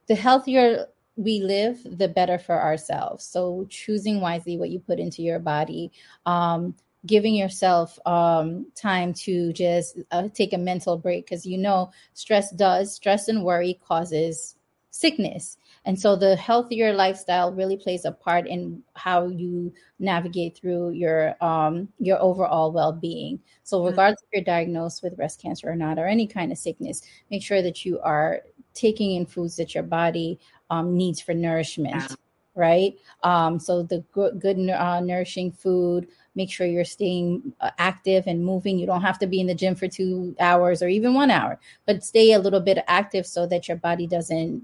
[0.08, 0.86] the healthier
[1.17, 5.91] we live the better for ourselves so choosing wisely what you put into your body
[6.25, 6.75] um,
[7.06, 12.52] giving yourself um, time to just uh, take a mental break because you know stress
[12.52, 14.56] does stress and worry causes
[14.91, 20.91] sickness and so the healthier lifestyle really plays a part in how you navigate through
[20.91, 23.89] your um, your overall well-being so mm-hmm.
[23.89, 24.38] regardless mm-hmm.
[24.38, 27.62] if you're diagnosed with breast cancer or not or any kind of sickness make sure
[27.62, 28.41] that you are
[28.74, 30.39] taking in foods that your body
[30.70, 32.15] um, needs for nourishment yeah.
[32.56, 38.26] right um, so the good, good uh, nourishing food make sure you're staying uh, active
[38.28, 38.78] and moving.
[38.78, 41.60] You don't have to be in the gym for two hours or even one hour,
[41.86, 44.63] but stay a little bit active so that your body doesn't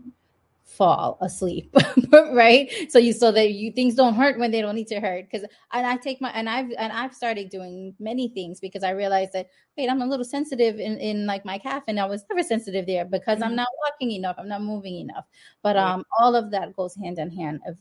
[0.71, 1.69] fall asleep
[2.31, 2.71] right?
[2.89, 5.29] So you so that you things don't hurt when they don't need to hurt.
[5.29, 8.91] Because and i take my and i've and i've started doing many things because i
[8.91, 12.23] realized that wait i'm a little sensitive in in like my calf and i was
[12.29, 13.49] never sensitive there because mm-hmm.
[13.49, 14.35] i'm not walking enough.
[14.39, 15.25] I'm not moving enough.
[15.61, 17.77] But um all of that goes hand in hand of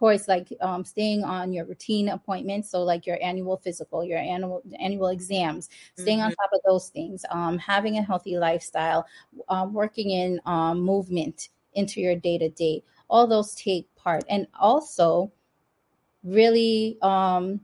[0.00, 4.62] course, like um, staying on your routine appointments, so like your annual physical, your annual
[4.80, 6.28] annual exams, staying mm-hmm.
[6.28, 9.06] on top of those things, um, having a healthy lifestyle,
[9.48, 12.82] uh, working in um, movement into your day to day.
[13.10, 15.30] All those take part, and also
[16.24, 17.60] really um,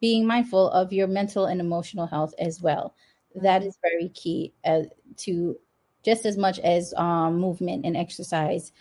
[0.00, 2.94] being mindful of your mental and emotional health as well.
[3.34, 3.70] That mm-hmm.
[3.82, 4.82] very key uh,
[5.24, 5.58] to
[6.04, 8.72] just as much as um, movement and exercise.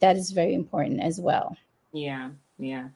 [0.00, 1.54] That is very important as well.
[1.92, 2.88] Yeah, yeah.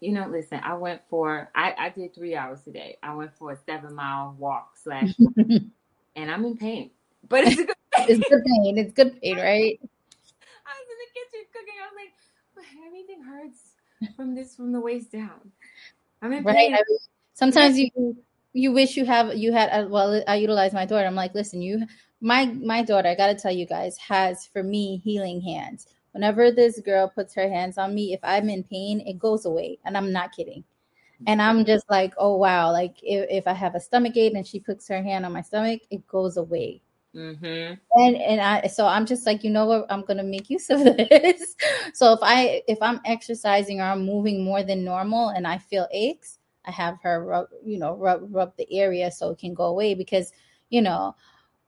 [0.00, 2.96] You know, listen, I went for I, I did three hours today.
[3.02, 5.10] I went for a seven mile walk slash
[6.16, 6.90] and I'm in pain.
[7.28, 8.06] But it's good pain.
[8.08, 8.78] it's good pain.
[8.78, 9.78] It's good pain, right?
[10.66, 11.74] I was in the kitchen cooking.
[11.80, 15.52] I was like, everything hurts from this from the waist down.
[16.22, 16.56] I'm in right?
[16.56, 16.74] pain.
[16.74, 16.98] I mean,
[17.34, 18.16] sometimes you
[18.52, 21.06] you wish you have you had uh, well I utilize my daughter.
[21.06, 21.86] I'm like, listen, you
[22.20, 26.80] my my daughter, I gotta tell you guys, has for me healing hands Whenever this
[26.80, 29.78] girl puts her hands on me, if I'm in pain, it goes away.
[29.84, 30.64] And I'm not kidding.
[31.26, 32.72] And I'm just like, oh, wow.
[32.72, 35.42] Like if, if I have a stomach ache and she puts her hand on my
[35.42, 36.80] stomach, it goes away.
[37.14, 37.74] Mm-hmm.
[38.00, 40.84] And and I so I'm just like you know what I'm gonna make use of
[40.84, 41.56] this.
[41.92, 45.88] so if I if I'm exercising or I'm moving more than normal and I feel
[45.90, 49.64] aches, I have her rub you know rub rub the area so it can go
[49.64, 50.32] away because
[50.68, 51.16] you know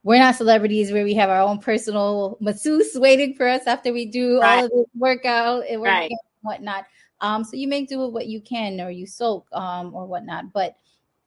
[0.03, 4.07] we're not celebrities where we have our own personal masseuse waiting for us after we
[4.07, 4.59] do right.
[4.59, 6.11] all of this workout and right.
[6.11, 6.87] and whatnot.
[7.21, 10.53] Um, so you make do with what you can, or you soak, um, or whatnot.
[10.53, 10.77] But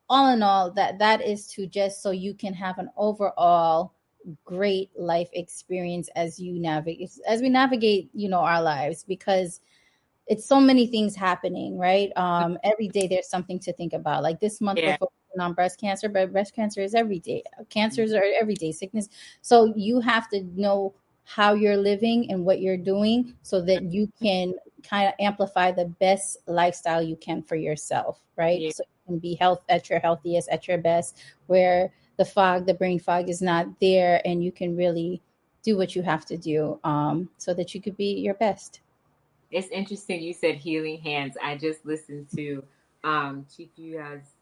[0.09, 3.93] all in all, that that is to just so you can have an overall
[4.43, 9.61] great life experience as you navigate as we navigate, you know, our lives because
[10.28, 12.11] it's so many things happening, right?
[12.17, 14.23] Um, every day there's something to think about.
[14.23, 14.97] Like this month, yeah
[15.39, 17.43] on breast cancer, but breast cancer is every day.
[17.69, 19.09] Cancers are everyday sickness.
[19.41, 20.93] So you have to know
[21.25, 24.53] how you're living and what you're doing so that you can
[24.88, 28.61] kind of amplify the best lifestyle you can for yourself, right?
[28.61, 28.69] Yeah.
[28.73, 31.17] So you can be health at your healthiest, at your best,
[31.47, 35.21] where the fog, the brain fog is not there, and you can really
[35.63, 38.81] do what you have to do um, so that you could be your best.
[39.51, 41.36] It's interesting you said healing hands.
[41.41, 42.63] I just listened to
[43.03, 44.34] um, Chief Yuya's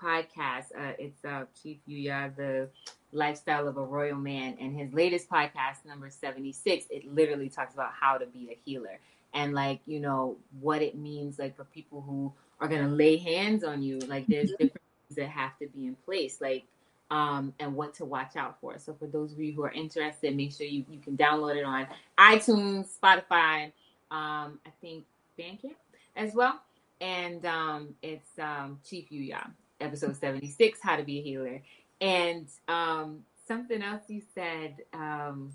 [0.00, 0.66] podcast.
[0.76, 2.68] Uh, it's uh, Chief Yuya, the
[3.12, 7.92] lifestyle of a royal man, and his latest podcast, number 76, it literally talks about
[7.98, 8.98] how to be a healer
[9.34, 13.16] and like, you know, what it means like for people who are going to lay
[13.16, 13.98] hands on you.
[14.00, 14.64] Like there's mm-hmm.
[14.64, 16.40] different things that have to be in place.
[16.40, 16.64] Like
[17.10, 18.78] um, and what to watch out for.
[18.78, 21.64] So for those of you who are interested, make sure you, you can download it
[21.64, 21.86] on
[22.18, 23.72] iTunes, Spotify,
[24.10, 25.04] um, I think
[25.38, 25.74] Bandcamp
[26.16, 26.60] as well.
[27.00, 29.50] And um, it's um, Chief Yuya,
[29.80, 31.62] episode 76, How to Be a Healer.
[32.00, 35.52] And um, something else you said, um,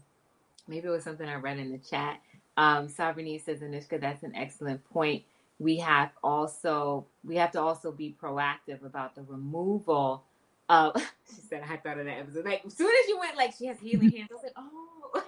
[0.67, 2.19] maybe it was something I read in the chat.
[2.57, 5.23] Um, Sovereignty says, Anushka, that's an excellent point.
[5.59, 10.25] We have also we have to also be proactive about the removal
[10.69, 10.91] uh,
[11.29, 12.45] she said, I thought of that episode.
[12.45, 15.23] Like, as soon as you went, like, she has healing hands, I was like, oh.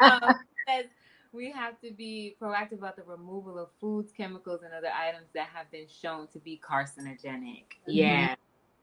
[0.00, 0.34] um,
[0.66, 0.86] says,
[1.32, 5.48] we have to be proactive about the removal of foods, chemicals, and other items that
[5.54, 7.64] have been shown to be carcinogenic.
[7.64, 7.90] Mm-hmm.
[7.90, 8.34] Yeah.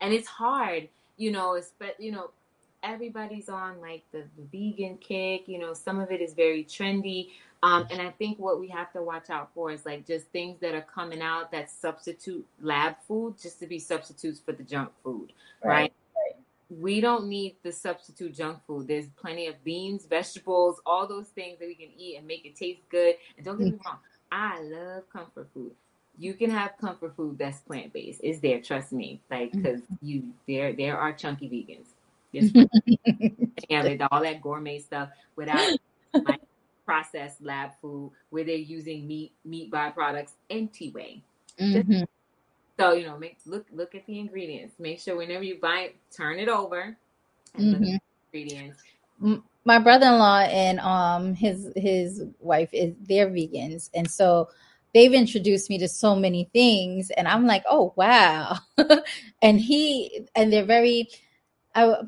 [0.02, 2.32] And it's hard, you know, it's, but, you know,
[2.84, 7.30] everybody's on like the, the vegan kick, you know, some of it is very trendy.
[7.64, 10.60] Um, and I think what we have to watch out for is like just things
[10.60, 14.91] that are coming out that substitute lab food just to be substitutes for the junk
[15.04, 15.34] food,
[15.64, 15.70] right?
[15.72, 15.93] right?
[16.70, 18.88] We don't need the substitute junk food.
[18.88, 22.55] There's plenty of beans, vegetables, all those things that we can eat and make it
[22.55, 23.16] taste good.
[23.38, 23.97] And don't get me wrong,
[24.32, 25.72] I love comfort food.
[26.18, 28.22] You can have comfort food that's plant based.
[28.24, 29.22] It's there, trust me.
[29.30, 29.97] Like because mm.
[30.01, 31.88] you there there are chunky vegans.
[33.70, 35.78] yeah, they all that gourmet stuff without
[36.13, 36.41] like
[36.86, 41.22] processed lab food where they're using meat meat byproducts anyway.
[41.59, 42.03] Mm-hmm.
[42.78, 44.76] So you know, make look look at the ingredients.
[44.80, 46.96] Make sure whenever you buy it, turn it over
[47.56, 47.96] and mm-hmm.
[48.34, 48.82] ingredients.
[49.64, 54.50] My brother-in-law and um his his wife is they're vegans, and so
[54.94, 58.58] they've introduced me to so many things, and I'm like, oh wow,
[59.42, 61.10] and he and they're very.
[61.74, 62.04] I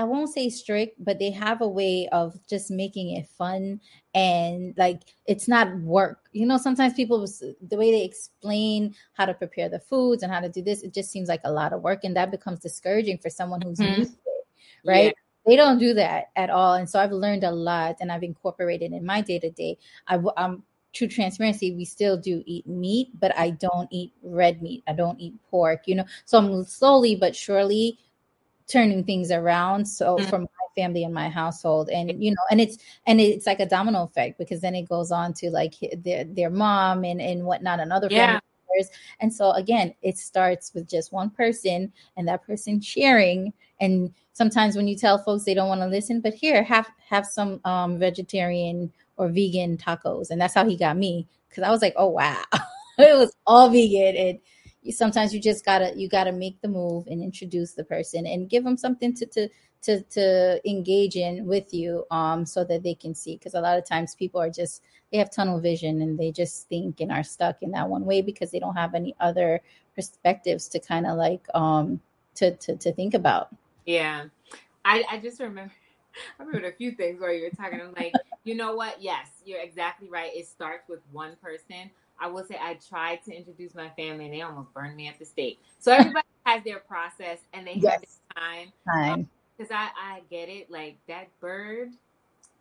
[0.00, 3.82] I won't say strict, but they have a way of just making it fun
[4.14, 6.20] and like it's not work.
[6.32, 10.40] You know, sometimes people the way they explain how to prepare the foods and how
[10.40, 13.18] to do this, it just seems like a lot of work, and that becomes discouraging
[13.18, 14.00] for someone who's mm-hmm.
[14.00, 15.04] used to it, right?
[15.04, 15.12] Yeah.
[15.46, 18.92] They don't do that at all, and so I've learned a lot, and I've incorporated
[18.92, 19.76] in my day to day.
[20.06, 24.82] I'm true transparency, we still do eat meat, but I don't eat red meat.
[24.88, 26.04] I don't eat pork, you know.
[26.24, 27.98] So I'm slowly but surely
[28.70, 29.86] turning things around.
[29.86, 30.28] So mm-hmm.
[30.28, 30.46] for my
[30.76, 34.38] family and my household and you know and it's and it's like a domino effect
[34.38, 38.08] because then it goes on to like their their mom and and whatnot and other
[38.10, 38.26] yeah.
[38.26, 38.90] family members.
[39.20, 43.52] And so again it starts with just one person and that person sharing.
[43.80, 47.26] And sometimes when you tell folks they don't want to listen but here have have
[47.26, 50.30] some um vegetarian or vegan tacos.
[50.30, 52.42] And that's how he got me because i was like oh wow.
[52.98, 54.38] It was all vegan and
[54.90, 58.64] sometimes you just gotta you gotta make the move and introduce the person and give
[58.64, 59.48] them something to to
[59.82, 63.78] to, to engage in with you um so that they can see because a lot
[63.78, 67.22] of times people are just they have tunnel vision and they just think and are
[67.22, 69.60] stuck in that one way because they don't have any other
[69.94, 72.00] perspectives to kind of like um
[72.34, 73.48] to, to to think about
[73.86, 74.24] yeah
[74.84, 75.72] i i just remember
[76.38, 77.80] I remember a few things where you were talking.
[77.80, 78.12] I'm like,
[78.42, 79.00] you know what?
[79.00, 80.32] Yes, you're exactly right.
[80.34, 81.90] It starts with one person,
[82.20, 85.18] I will say I tried to introduce my family and they almost burned me at
[85.18, 85.58] the stake.
[85.78, 87.92] So everybody has their process and they yes.
[87.92, 88.72] have their time.
[88.86, 89.28] Time.
[89.56, 90.70] Because um, I, I get it.
[90.70, 91.90] Like that bird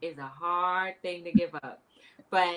[0.02, 1.82] is a hard thing to give up.
[2.30, 2.56] But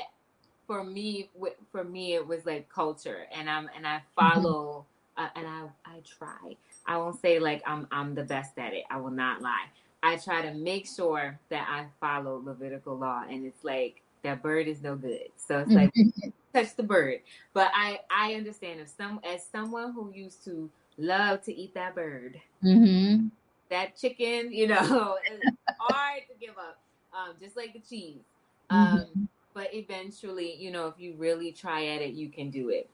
[0.67, 1.29] for me,
[1.73, 4.41] for me, it was like culture and I'm, and I mm-hmm.
[4.41, 4.87] follow
[5.19, 5.25] mm-hmm.
[5.25, 6.57] uh, and I, I try.
[6.87, 8.85] I won't say like I'm, I'm the best at it.
[8.91, 9.67] I will not lie.
[10.05, 14.69] I try to make sure that I follow Levitical law and it's like that bird
[14.69, 15.29] is no good.
[15.37, 15.93] So it's like
[16.55, 17.21] touch the bird.
[17.53, 21.95] But I I understand if some as someone who used to love to eat that
[21.95, 23.29] bird, mm-hmm.
[23.71, 26.79] that chicken, you know, it's hard to give up.
[27.13, 28.23] Um, just like the cheese.
[28.71, 29.25] Um, mm-hmm.
[29.53, 32.89] but eventually, you know, if you really try at it, you can do it.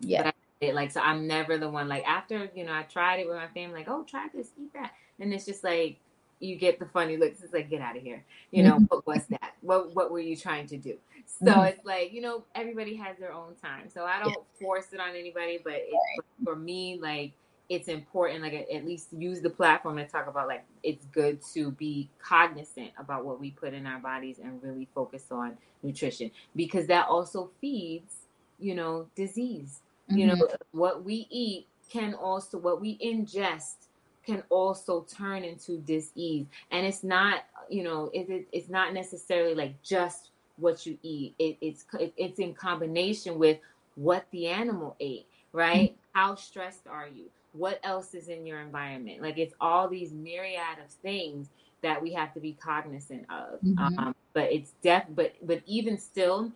[0.00, 0.30] Yeah.
[0.60, 3.36] It, like so I'm never the one like after, you know, I tried it with
[3.36, 4.92] my family, like, oh try this, eat that.
[5.18, 5.98] And it's just like
[6.42, 7.42] you get the funny looks.
[7.42, 8.24] It's like, get out of here.
[8.50, 8.84] You know, mm-hmm.
[8.84, 9.54] what was that?
[9.60, 10.96] What what were you trying to do?
[11.26, 11.60] So mm-hmm.
[11.66, 13.88] it's like, you know, everybody has their own time.
[13.88, 14.66] So I don't yeah.
[14.66, 16.26] force it on anybody, but, it, right.
[16.44, 17.32] for me, like
[17.68, 21.70] it's important like at least use the platform to talk about like it's good to
[21.70, 26.86] be cognizant about what we put in our bodies and really focus on nutrition because
[26.86, 28.16] that also feeds
[28.58, 29.80] you know disease
[30.10, 30.18] mm-hmm.
[30.18, 30.78] you know mm-hmm.
[30.78, 33.88] what we eat can also what we ingest
[34.24, 36.46] can also turn into disease.
[36.70, 41.34] And it's not you know it, it's not necessarily like just what you eat.
[41.38, 43.58] It, it's it, it's in combination with
[43.94, 45.90] what the animal ate right?
[45.90, 46.18] Mm-hmm.
[46.18, 47.26] how stressed are you?
[47.52, 49.22] What else is in your environment?
[49.22, 51.48] Like it's all these myriad of things
[51.82, 53.60] that we have to be cognizant of.
[53.60, 53.98] Mm-hmm.
[53.98, 56.50] um, but it's def but but even still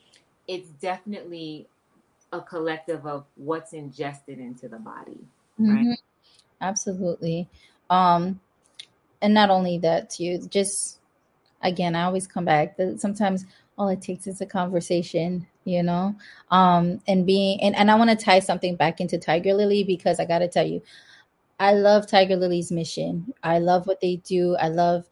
[0.49, 1.69] it's definitely
[2.33, 5.19] a collective of what's ingested into the body
[5.59, 5.79] right?
[5.79, 5.93] Mm-hmm.
[6.61, 7.49] Absolutely.
[7.91, 8.41] Um
[9.23, 11.01] and not only that too just
[11.63, 13.47] again i always come back that sometimes
[13.79, 16.15] all it takes is a conversation you know?
[16.51, 20.25] Um and being and, and i want to tie something back into Tigerlily because i
[20.25, 20.83] gotta tell you
[21.59, 23.33] i love Tigerlily's mission.
[23.43, 24.57] I love what they do.
[24.57, 25.09] I love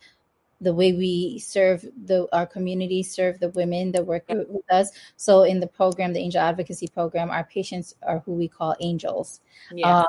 [0.60, 4.90] the way we serve the our community serve the women that work with us.
[5.16, 9.40] So in the program the angel advocacy program our patients are who we call angels.
[9.72, 9.88] Yeah.
[9.88, 10.06] Uh,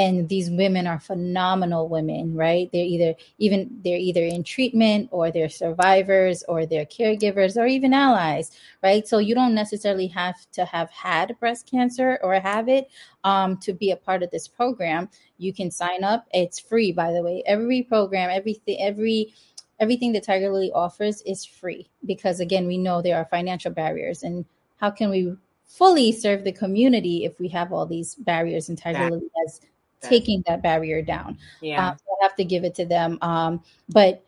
[0.00, 2.70] and these women are phenomenal women right?
[2.72, 7.92] They're either even they're either in treatment or they're survivors or they're caregivers or even
[7.92, 8.50] allies
[8.82, 9.06] right?
[9.06, 12.88] So you don't necessarily have to have had breast cancer or have it
[13.24, 15.10] um, to be a part of this program.
[15.36, 16.26] You can sign up.
[16.32, 17.42] It's free by the way.
[17.46, 19.34] Every program everything every
[19.80, 24.22] everything that Tigerlily offers is free because again we know there are financial barriers.
[24.22, 24.46] And
[24.78, 25.36] how can we
[25.66, 29.60] fully serve the community if we have all these barriers and Tigerlily has
[30.00, 31.38] taking that barrier down.
[31.60, 31.90] Yeah.
[31.90, 33.18] Um, so I have to give it to them.
[33.22, 34.24] Um, but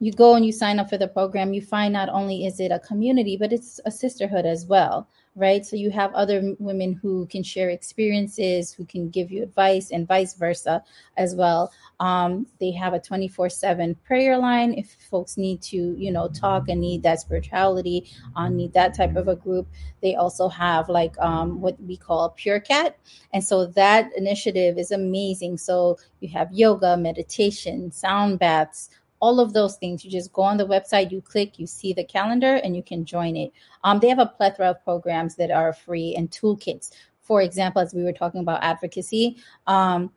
[0.00, 2.72] you go and you sign up for the program, you find not only is it
[2.72, 5.64] a community, but it's a sisterhood as well, right?
[5.64, 10.06] So you have other women who can share experiences, who can give you advice, and
[10.06, 10.82] vice versa
[11.16, 11.72] as well.
[12.00, 16.68] Um, they have a 24 7 prayer line if folks need to, you know, talk
[16.68, 19.68] and need that spirituality, uh, need that type of a group.
[20.02, 22.98] They also have like um, what we call Pure Cat.
[23.32, 25.58] And so that initiative is amazing.
[25.58, 28.90] So you have yoga, meditation, sound baths,
[29.24, 30.04] all of those things.
[30.04, 33.06] You just go on the website, you click, you see the calendar, and you can
[33.06, 33.52] join it.
[33.82, 36.90] Um, they have a plethora of programs that are free and toolkits.
[37.22, 40.12] For example, as we were talking about advocacy, um,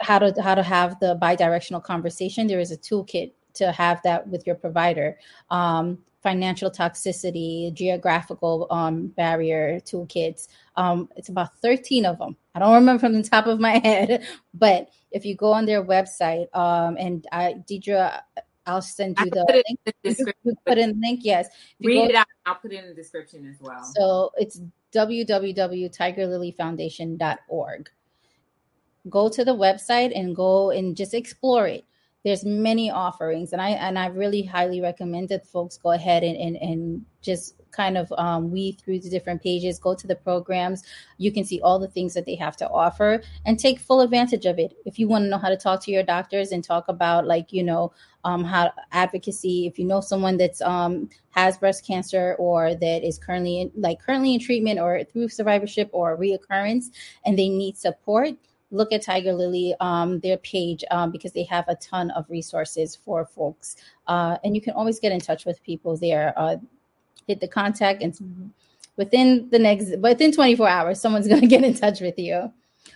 [0.00, 2.46] how to how to have the bidirectional conversation.
[2.46, 5.18] There is a toolkit to have that with your provider.
[5.50, 10.48] Um, financial toxicity, geographical um, barrier toolkits.
[10.76, 12.36] Um, it's about 13 of them.
[12.54, 15.84] I don't remember from the top of my head, but if you go on their
[15.84, 18.20] website, um, and I, Deidre,
[18.66, 19.80] I'll send you the link.
[19.84, 20.54] The description.
[20.66, 21.48] Put in the link, yes.
[21.82, 22.26] Read go, it out.
[22.46, 23.82] I'll put it in the description as well.
[23.96, 24.60] So it's
[24.94, 27.90] www.tigerlilyfoundation.org.
[29.10, 31.84] Go to the website and go and just explore it
[32.24, 36.36] there's many offerings and i and i really highly recommend that folks go ahead and
[36.36, 40.82] and, and just kind of um, weed through the different pages go to the programs
[41.18, 44.46] you can see all the things that they have to offer and take full advantage
[44.46, 46.86] of it if you want to know how to talk to your doctors and talk
[46.88, 47.92] about like you know
[48.24, 53.18] um, how advocacy if you know someone that's um, has breast cancer or that is
[53.18, 56.86] currently in, like currently in treatment or through survivorship or reoccurrence
[57.24, 58.36] and they need support
[58.72, 63.24] look at Tigerlily, um, their page, um, because they have a ton of resources for
[63.24, 63.76] folks.
[64.08, 66.32] Uh, and you can always get in touch with people there.
[66.36, 66.56] Uh,
[67.26, 68.52] hit the contact, and
[68.96, 72.52] within the next, within 24 hours, someone's going to get in touch with you.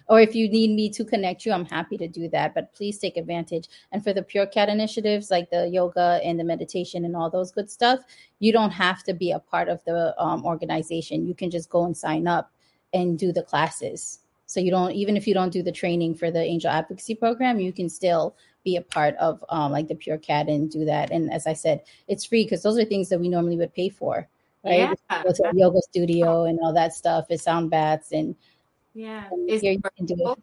[0.08, 2.54] Or if you need me to connect you, I'm happy to do that.
[2.54, 3.68] But please take advantage.
[3.90, 7.50] And for the Pure Cat initiatives, like the yoga and the meditation and all those
[7.50, 8.00] good stuff,
[8.38, 11.26] you don't have to be a part of the um, organization.
[11.26, 12.52] You can just go and sign up
[12.92, 16.30] and do the classes so you don't even if you don't do the training for
[16.30, 18.36] the angel advocacy program, you can still
[18.66, 21.10] be a part of um, like the Pure Cat and do that.
[21.12, 23.88] And as I said, it's free because those are things that we normally would pay
[23.88, 24.28] for,
[24.64, 24.90] right?
[25.10, 25.22] Yeah.
[25.22, 27.26] Go to a yoga studio and all that stuff.
[27.30, 28.34] It's sound baths and
[28.92, 30.38] yeah, and here you can do it.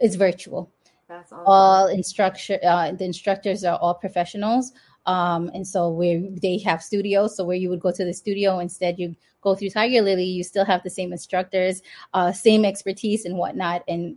[0.00, 0.70] It's virtual.
[1.08, 1.44] That's awesome.
[1.46, 2.58] all instructor.
[2.62, 4.72] Uh, the instructors are all professionals.
[5.06, 8.58] Um, and so where they have studios, so where you would go to the studio,
[8.60, 11.82] instead you go through Tigerlily, you still have the same instructors,
[12.14, 14.16] uh, same expertise and whatnot, and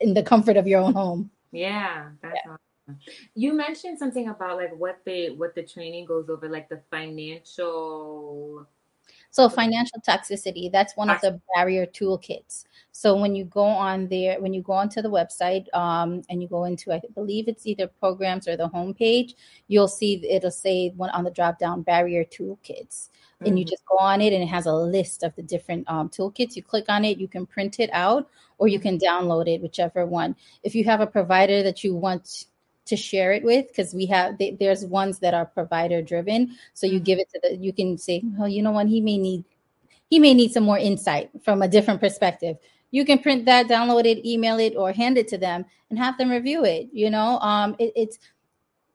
[0.00, 1.30] in the comfort of your own home.
[1.52, 2.52] Yeah, that's yeah.
[2.52, 2.69] awesome.
[3.34, 8.66] You mentioned something about like what the what the training goes over, like the financial
[9.32, 12.64] So financial toxicity, that's one of the barrier toolkits.
[12.90, 16.48] So when you go on there, when you go onto the website um, and you
[16.48, 19.34] go into, I believe it's either programs or the homepage,
[19.68, 23.08] you'll see it'll say one on the drop down barrier toolkits.
[23.08, 23.46] Mm-hmm.
[23.46, 23.70] And you mm-hmm.
[23.70, 26.56] just go on it and it has a list of the different um, toolkits.
[26.56, 28.28] You click on it, you can print it out
[28.58, 30.34] or you can download it, whichever one.
[30.64, 32.46] If you have a provider that you want
[32.90, 36.56] to share it with because we have they, there's ones that are provider driven.
[36.74, 37.04] So you mm-hmm.
[37.04, 38.88] give it to the you can say well you know what?
[38.88, 39.44] He may need
[40.10, 42.58] he may need some more insight from a different perspective.
[42.90, 46.18] You can print that download it email it or hand it to them and have
[46.18, 47.38] them review it you know?
[47.38, 48.18] Um it, it's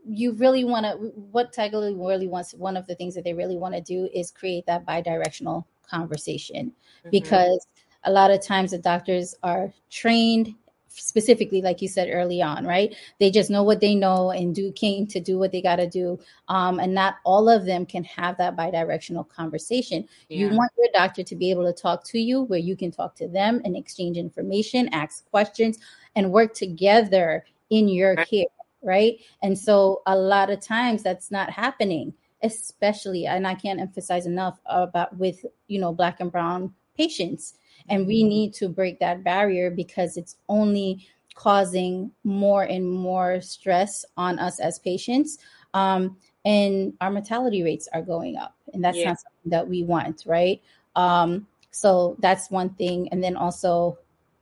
[0.08, 0.92] you really want to
[1.32, 4.08] what tiger lily really wants one of the things that they really want to do
[4.14, 6.68] is create that bi-directional conversation.
[6.68, 7.10] Mm-hmm.
[7.12, 7.66] because
[8.06, 10.54] a lot of times the doctors are trained
[10.98, 12.96] specifically like you said early on right?
[13.20, 15.90] They just know what they know and do came to do what they got to
[15.90, 16.20] do.
[16.48, 20.08] Um, and not all of them can have that bi-directional conversation.
[20.30, 20.38] Yeah.
[20.40, 23.16] you want your doctor to be able to talk to you where you can talk
[23.16, 25.80] to them and exchange information ask questions
[26.16, 28.28] and work together in your right.
[28.28, 28.46] care
[28.82, 29.18] right?
[29.42, 34.60] And so a lot of times that's not happening especially and i can't emphasize enough
[34.66, 37.56] about with you know black and brown patients
[37.90, 44.06] and we need to break that barrier because it's only causing more and more stress
[44.18, 45.38] on us as patients.
[45.74, 48.56] Um, and our mortality rates are going up.
[48.74, 49.10] And that's yeah.
[49.10, 50.62] not something that we want, right?
[50.96, 53.10] Um, so that's one thing.
[53.12, 53.98] And then also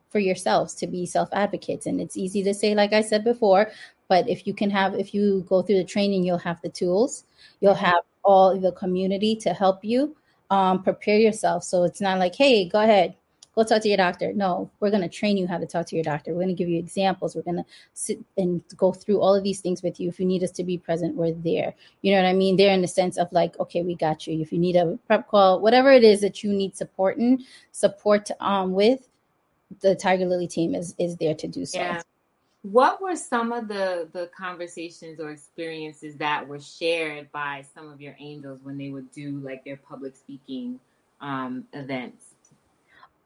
[0.09, 1.87] for yourselves to be self advocates.
[1.87, 3.71] And it's easy to say, like I said before,
[4.07, 7.23] but if you can have, if you go through the training, you'll have the tools,
[7.59, 7.85] you'll mm-hmm.
[7.85, 10.15] have all the community to help you
[10.51, 11.63] um, prepare yourself.
[11.63, 13.15] So it's not like, hey, go ahead,
[13.55, 14.33] go talk to your doctor.
[14.33, 16.31] No, we're going to train you how to talk to your doctor.
[16.31, 17.35] We're going to give you examples.
[17.35, 20.09] We're going to sit and go through all of these things with you.
[20.09, 21.73] If you need us to be present, we're there.
[22.01, 22.57] You know what I mean?
[22.57, 24.39] They're in the sense of like, okay, we got you.
[24.39, 28.29] If you need a prep call, whatever it is that you need support in, support
[28.39, 29.07] um, with,
[29.81, 31.79] the Tigerlily team is is there to do so.
[31.79, 32.01] Yeah.
[32.61, 37.99] What were some of the the conversations or experiences that were shared by some of
[37.99, 40.79] your angels when they would do like their public speaking
[41.21, 42.32] um, events?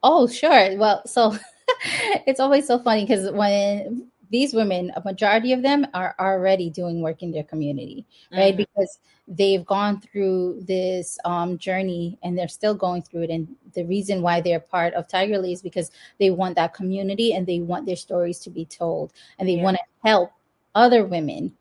[0.02, 0.76] Oh, sure.
[0.76, 1.36] Well, so
[2.26, 7.00] it's always so funny because when these women, a majority of them are already doing
[7.00, 8.54] work in their community, right?
[8.54, 8.64] Mm-hmm.
[8.74, 13.30] Because they've gone through this um, journey and they're still going through it.
[13.30, 17.46] And the reason why they're part of Tigerlily is because they want that community and
[17.46, 19.62] they want their stories to be told and they yeah.
[19.62, 20.32] want to help
[20.74, 21.52] other women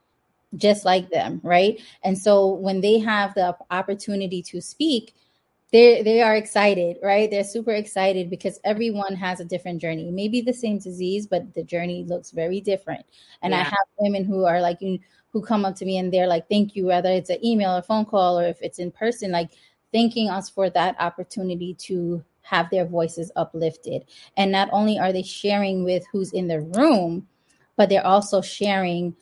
[0.56, 1.80] just like them, right?
[2.04, 5.14] And so when they have the opportunity to speak,
[5.72, 7.30] they they are excited, right?
[7.30, 10.10] They're super excited because everyone has a different journey.
[10.12, 13.06] Maybe the same disease, but the journey looks very different.
[13.42, 13.60] And yeah.
[13.60, 16.76] I have women who are like who come up to me and they're like, "Thank
[16.76, 19.52] you," whether it's an email or phone call or if it's in person, like
[19.92, 24.06] thanking us for that opportunity to have their voices uplifted.
[24.38, 27.28] And not only are they sharing with who's in the room,
[27.76, 29.16] but they're also sharing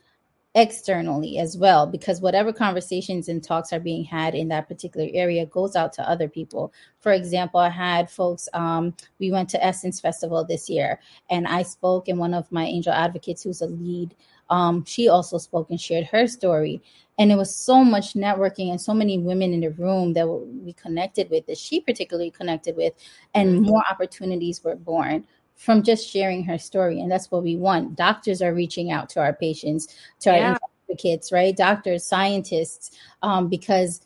[0.55, 5.45] externally as well because whatever conversations and talks are being had in that particular area
[5.45, 6.73] goes out to other people.
[7.01, 10.99] For example i had folks um, we went to essence festival this year
[11.29, 14.15] and i spoke and one of my angel advocates who's a lead
[14.49, 16.81] um, she also spoke and shared her story.
[17.17, 20.73] And it was so much networking and so many women in the room that we
[20.73, 22.93] connected with that she particularly connected with
[23.33, 25.25] and more opportunities were born
[25.55, 26.99] from just sharing her story.
[26.99, 27.95] And that's what we want.
[27.95, 29.87] Doctors are reaching out to our patients,
[30.19, 30.51] to yeah.
[30.51, 31.55] our advocates, right?
[31.55, 32.91] Doctors, scientists,
[33.21, 34.05] um, because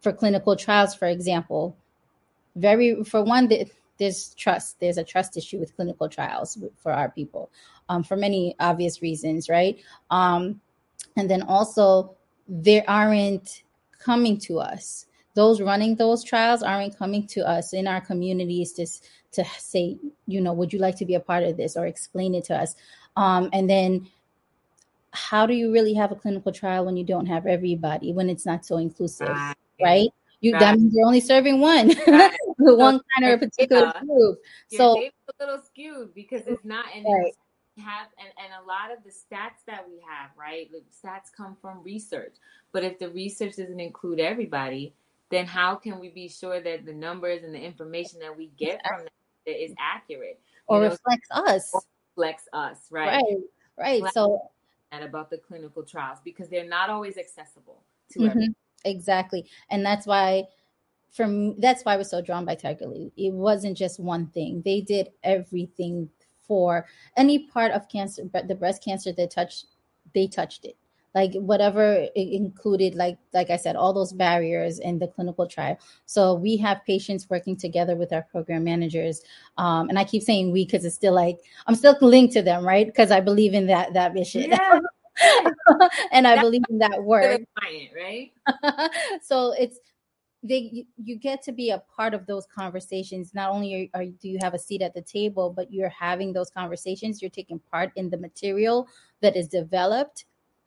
[0.00, 1.76] for clinical trials, for example,
[2.56, 3.50] very, for one,
[3.98, 4.78] there's trust.
[4.80, 7.50] There's a trust issue with clinical trials for our people
[7.88, 9.78] um, for many obvious reasons, right?
[10.10, 10.60] Um,
[11.16, 12.16] and then also,
[12.48, 13.62] they aren't
[13.98, 18.86] coming to us those running those trials aren't coming to us in our communities to
[19.32, 22.34] to say, you know, would you like to be a part of this or explain
[22.34, 22.76] it to us?
[23.16, 24.08] Um, and then
[25.12, 28.46] how do you really have a clinical trial when you don't have everybody, when it's
[28.46, 29.54] not so inclusive, right?
[29.80, 30.08] right?
[30.40, 30.60] You right.
[30.60, 32.36] that means you're only serving one, right.
[32.58, 34.00] one kind of a particular yeah.
[34.00, 34.38] group.
[34.70, 35.10] Your so a
[35.40, 37.32] little skewed because it's not and right.
[37.78, 40.70] have and, and a lot of the stats that we have, right?
[40.70, 42.34] The stats come from research.
[42.72, 44.92] But if the research doesn't include everybody,
[45.30, 48.80] then how can we be sure that the numbers and the information that we get
[48.86, 49.08] from them
[49.46, 51.72] is accurate or know, reflects us
[52.16, 53.22] reflects us right
[53.78, 54.50] right right so
[54.92, 58.28] and about the clinical trials because they're not always accessible to mm-hmm.
[58.28, 58.54] everyone
[58.84, 60.44] exactly and that's why
[61.14, 63.12] for me, that's why I was so drawn by Tiger Lee.
[63.16, 64.62] It wasn't just one thing.
[64.64, 66.10] They did everything
[66.46, 69.66] for any part of cancer, but the breast cancer they touched,
[70.12, 70.76] they touched it.
[71.14, 75.78] Like whatever included like like i said all those barriers in the clinical trial.
[76.06, 79.22] So we have patients working together with our program managers
[79.56, 82.66] um, and i keep saying we because it's still like i'm still linked to them
[82.66, 82.86] right?
[82.86, 84.50] Because i believe in that that mission.
[84.50, 84.80] Yeah.
[86.12, 87.40] and i believe in that work.
[87.58, 88.32] client, right?
[89.22, 89.78] So it's
[90.42, 93.32] they you get to be a part of those conversations.
[93.32, 96.32] Not only are, are, do you have a seat at the table but you're having
[96.32, 97.22] those conversations.
[97.22, 98.86] You're taking part in the material
[99.22, 100.26] that is developed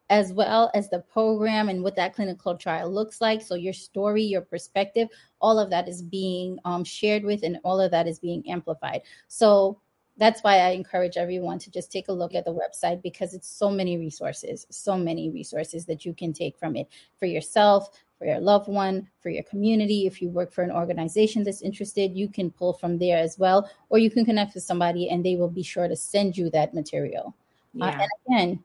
[0.10, 3.42] as well as the program and what that clinical trial looks like.
[3.42, 5.10] So, your story, your perspective,
[5.42, 9.02] all of that is being um, shared with, and all of that is being amplified.
[9.28, 9.80] So,
[10.18, 13.48] that's why I encourage everyone to just take a look at the website because it's
[13.48, 16.88] so many resources, so many resources that you can take from it
[17.20, 20.08] for yourself, for your loved one, for your community.
[20.08, 23.70] If you work for an organization that's interested, you can pull from there as well,
[23.90, 26.74] or you can connect with somebody and they will be sure to send you that
[26.74, 27.36] material.
[27.80, 27.86] Uh, yeah.
[27.86, 28.64] Uh, and again,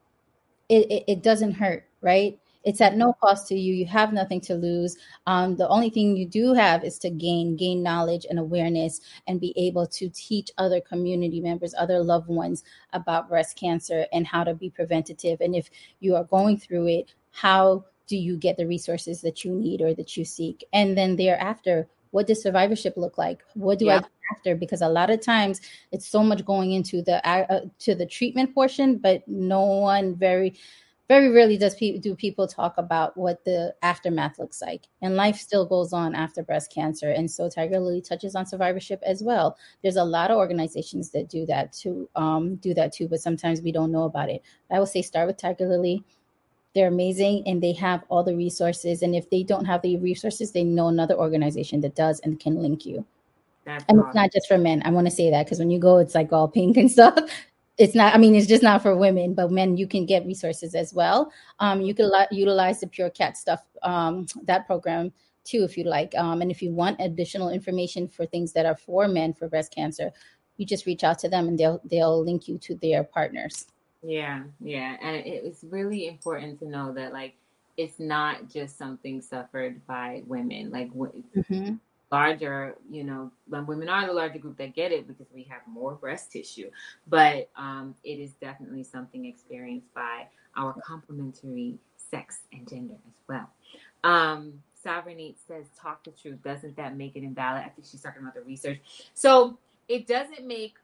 [0.68, 2.38] it, it, it doesn't hurt, right?
[2.64, 3.74] It's at no cost to you.
[3.74, 4.96] You have nothing to lose.
[5.26, 9.40] Um, the only thing you do have is to gain gain knowledge and awareness and
[9.40, 14.44] be able to teach other community members, other loved ones about breast cancer and how
[14.44, 15.40] to be preventative.
[15.40, 19.52] And if you are going through it, how do you get the resources that you
[19.52, 20.64] need or that you seek?
[20.72, 23.42] And then thereafter, what does survivorship look like?
[23.54, 23.96] What do yeah.
[23.96, 24.06] I do
[24.36, 24.54] after?
[24.54, 25.60] Because a lot of times
[25.90, 30.54] it's so much going into the uh, to the treatment portion, but no one very
[31.08, 35.36] very rarely does pe- do people talk about what the aftermath looks like and life
[35.36, 39.96] still goes on after breast cancer and so Tigerlily touches on survivorship as well there's
[39.96, 43.72] a lot of organizations that do that to um, do that too but sometimes we
[43.72, 46.02] don't know about it i would say start with Tigerlily
[46.74, 49.02] they're amazing and they have all the resources.
[49.02, 52.56] And if they don't have the resources, they know another organization that does and can
[52.56, 53.04] link you.
[53.64, 54.08] That's and awesome.
[54.08, 54.82] it's not just for men.
[54.84, 57.18] I want to say that because when you go, it's like all pink and stuff.
[57.78, 60.74] It's not, I mean, it's just not for women, but men, you can get resources
[60.74, 61.32] as well.
[61.58, 65.12] Um, you can li- utilize the Pure Cat stuff, um, that program
[65.44, 66.14] too, if you like.
[66.16, 69.74] Um, and if you want additional information for things that are for men for breast
[69.74, 70.12] cancer,
[70.56, 73.66] you just reach out to them and they'll they'll link you to their partners.
[74.02, 74.96] Yeah, yeah.
[75.00, 77.34] And it's really important to know that, like,
[77.76, 80.70] it's not just something suffered by women.
[80.70, 81.74] Like, mm-hmm.
[82.10, 85.60] larger, you know, when women are the larger group that get it because we have
[85.66, 86.70] more breast tissue.
[87.06, 90.26] But um, it is definitely something experienced by
[90.56, 93.50] our complementary sex and gender as well.
[94.04, 96.42] Um, Sovereignty says, talk the truth.
[96.42, 97.62] Doesn't that make it invalid?
[97.62, 98.80] I think she's talking about the research.
[99.14, 99.56] So
[99.88, 100.74] it doesn't make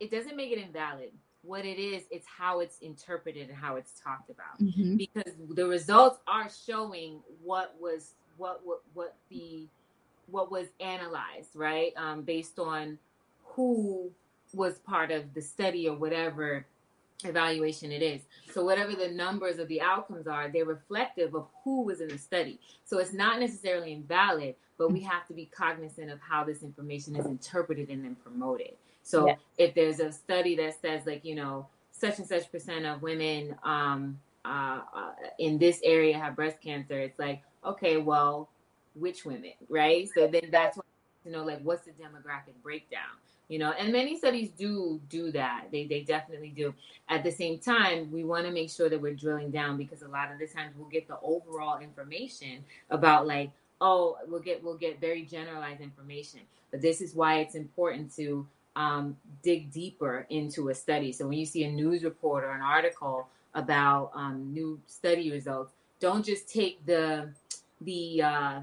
[0.00, 1.10] it doesn't make it invalid
[1.48, 4.60] what it is it's how it's interpreted and how it's talked about.
[4.60, 4.96] Mm-hmm.
[4.96, 9.66] because the results are showing what was what what, what the
[10.26, 11.92] what was analyzed right?
[11.96, 12.98] Um, based on
[13.44, 14.10] who
[14.52, 16.66] was part of the study or whatever
[17.24, 18.20] evaluation it is.
[18.52, 22.18] So whatever the numbers of the outcomes are they're reflective of who was in the
[22.18, 22.60] study.
[22.84, 25.08] So it's not necessarily invalid but we mm-hmm.
[25.08, 28.74] have to be cognizant of how this information is interpreted and then promoted
[29.08, 29.38] so yes.
[29.56, 33.56] if there's a study that says like, you know, such and such percent of women
[33.62, 38.50] um, uh, uh, in this area have breast cancer, it's like, okay, well,
[38.94, 40.10] which women, right?
[40.14, 40.84] So then that's what
[41.24, 43.16] you know, like what's the demographic breakdown?
[43.48, 45.68] You know, and many studies do do that.
[45.72, 46.74] They they definitely do.
[47.08, 50.08] At the same time, we want to make sure that we're drilling down because a
[50.08, 54.76] lot of the times we'll get the overall information about like, oh, we'll get we'll
[54.76, 56.40] get very generalized information.
[56.70, 58.46] But this is why it's important to
[58.78, 61.10] um, dig deeper into a study.
[61.10, 65.72] So when you see a news report or an article about um, new study results,
[65.98, 67.28] don't just take the
[67.80, 68.60] the uh,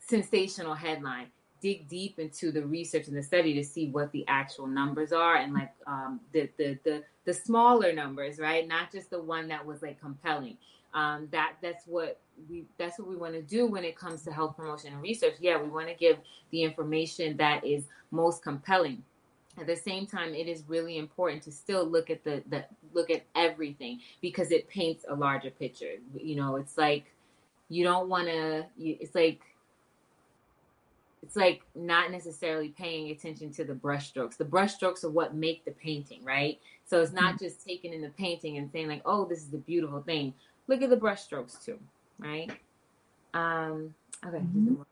[0.00, 1.28] sensational headline.
[1.62, 5.36] Dig deep into the research and the study to see what the actual numbers are
[5.36, 8.66] and like um, the, the the the smaller numbers, right?
[8.66, 10.56] Not just the one that was like compelling.
[10.92, 12.18] Um, that that's what
[12.50, 15.34] we that's what we want to do when it comes to health promotion and research.
[15.38, 16.18] Yeah, we want to give
[16.50, 19.04] the information that is most compelling
[19.58, 23.10] at the same time it is really important to still look at the, the look
[23.10, 25.92] at everything because it paints a larger picture.
[26.14, 27.04] You know it's like
[27.68, 29.40] you don't want to it's like
[31.22, 35.72] it's like not necessarily paying attention to the brushstrokes the brushstrokes are what make the
[35.72, 36.60] painting right?
[36.84, 37.44] So it's not mm-hmm.
[37.44, 40.34] just taking in the painting and saying like oh this is a beautiful thing.
[40.68, 41.78] Look at the brushstrokes too
[42.18, 42.50] right?
[43.34, 43.94] Um
[44.24, 44.82] okay mm-hmm.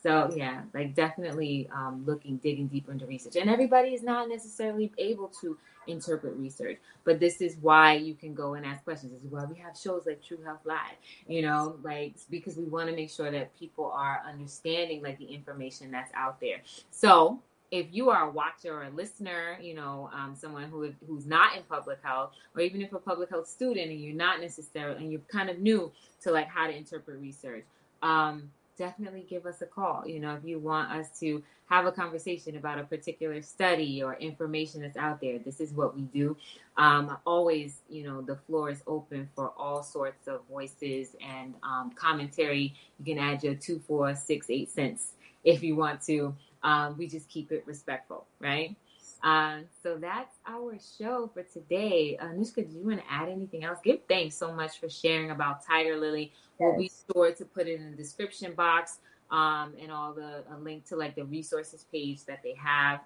[0.00, 3.36] So yeah, like definitely um, looking, digging deeper into research.
[3.36, 5.56] And everybody is not necessarily able to
[5.86, 9.12] interpret research, but this is why you can go and ask questions.
[9.12, 10.96] This is why we have shows like True Health Live.
[11.26, 15.26] You know, like because we want to make sure that people are understanding like the
[15.26, 16.60] information that's out there.
[16.90, 17.40] So
[17.72, 21.56] if you are a watcher or a listener, you know, um, someone who who's not
[21.56, 25.10] in public health, or even if a public health student and you're not necessarily and
[25.10, 25.90] you're kind of new
[26.22, 27.64] to like how to interpret research,
[28.02, 30.06] um, definitely give us a call.
[30.06, 34.14] You know, if you want us to have a conversation about a particular study or
[34.14, 36.36] information that's out there, this is what we do.
[36.76, 41.92] Um, always, you know, the floor is open for all sorts of voices and um,
[41.94, 42.74] commentary.
[42.98, 45.12] You can add your two, four, six, eight cents
[45.44, 46.34] if you want to.
[46.62, 48.76] Um, we just keep it respectful, right?
[49.22, 52.16] Uh, so that's our show for today.
[52.20, 53.78] Uh, Nushka, do you want to add anything else?
[53.84, 56.32] Give thanks so much for sharing about Tigerlily.
[56.58, 58.98] We'll be sure to put it in the description box
[59.30, 63.00] um, and all the a link to like the resources page that they have.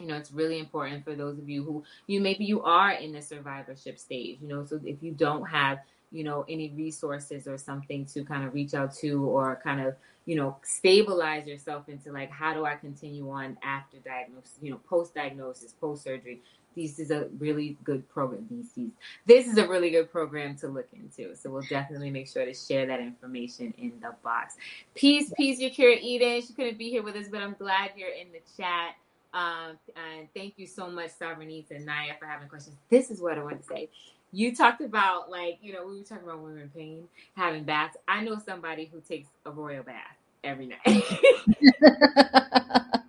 [0.00, 3.12] You know, it's really important for those of you who you maybe you are in
[3.12, 4.38] the survivorship stage.
[4.40, 5.78] You know, so if you don't have
[6.12, 9.94] you know any resources or something to kind of reach out to or kind of
[10.26, 14.78] you know stabilize yourself into like how do i continue on after diagnosis you know
[14.88, 16.42] post diagnosis post surgery
[16.76, 18.90] this is a really good program these
[19.26, 21.36] this is a really good program to look into.
[21.36, 24.56] So we'll definitely make sure to share that information in the box.
[24.94, 26.42] Peace peace Yakira Eden.
[26.42, 28.96] She couldn't be here with us but i'm glad you're in the chat.
[29.34, 32.76] Um, and thank you so much Sovereignty and Naya for having questions.
[32.90, 33.88] This is what i want to say.
[34.32, 37.04] You talked about like you know we were talking about women in pain
[37.36, 37.96] having baths.
[38.08, 40.80] I know somebody who takes a royal bath every night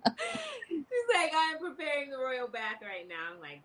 [1.14, 3.62] like i'm preparing the royal bath right now i'm like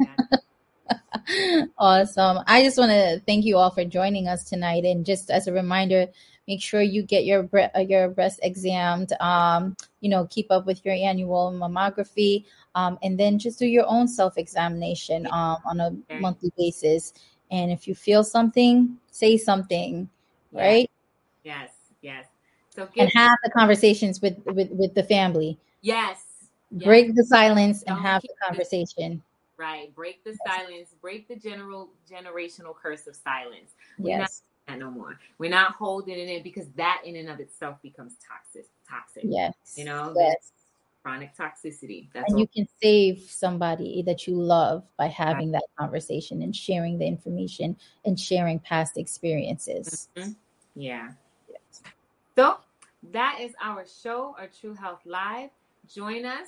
[1.78, 5.48] awesome i just want to thank you all for joining us tonight and just as
[5.48, 6.06] a reminder
[6.48, 10.66] make sure you get your bre- uh, your breast examined um, you know keep up
[10.66, 12.46] with your annual mammography
[12.76, 17.14] um, and then just do your own self examination um, on a monthly basis
[17.52, 20.10] and if you feel something, say something,
[20.52, 20.62] yeah.
[20.62, 20.92] right?
[21.44, 21.72] Yes,
[22.02, 22.26] yes.
[22.70, 25.58] So and have the conversations with with with the family.
[25.82, 26.24] Yes.
[26.72, 29.22] Break the silence Don't and have the conversation.
[29.58, 29.94] right.
[29.96, 30.40] Break the yes.
[30.46, 30.96] silence.
[31.02, 33.72] Break the general generational curse of silence.
[33.98, 34.20] We're yes.
[34.68, 35.20] not that no more.
[35.38, 38.68] We're not holding it in because that in and of itself becomes toxic.
[38.88, 39.24] Toxic.
[39.26, 39.54] Yes.
[39.76, 40.14] You know.
[40.16, 40.52] Yes
[41.02, 42.08] chronic toxicity.
[42.14, 42.40] That's and all.
[42.40, 47.78] you can save somebody that you love by having that conversation and sharing the information
[48.06, 50.10] and sharing past experiences.
[50.16, 50.32] Mm-hmm.
[50.76, 51.12] Yeah.
[51.50, 51.82] Yes.
[52.36, 52.58] So
[53.12, 55.50] that is our show, our True Health Live.
[55.94, 56.48] Join us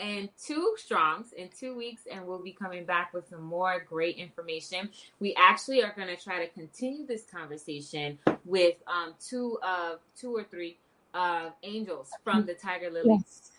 [0.00, 4.16] in two strongs in two weeks and we'll be coming back with some more great
[4.16, 4.88] information
[5.20, 10.34] we actually are going to try to continue this conversation with um, two of two
[10.34, 10.76] or three
[11.14, 13.50] uh, angels from the Tigerlily yes.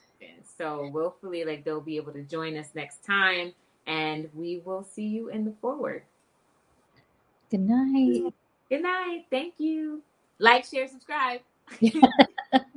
[0.58, 3.54] So willfully, like they'll be able to join us next time,
[3.88, 6.04] and we will see you in the forward.
[7.50, 8.34] Good night.
[8.70, 9.26] Good night.
[9.30, 10.02] Thank you.
[10.40, 11.42] Like, share, subscribe.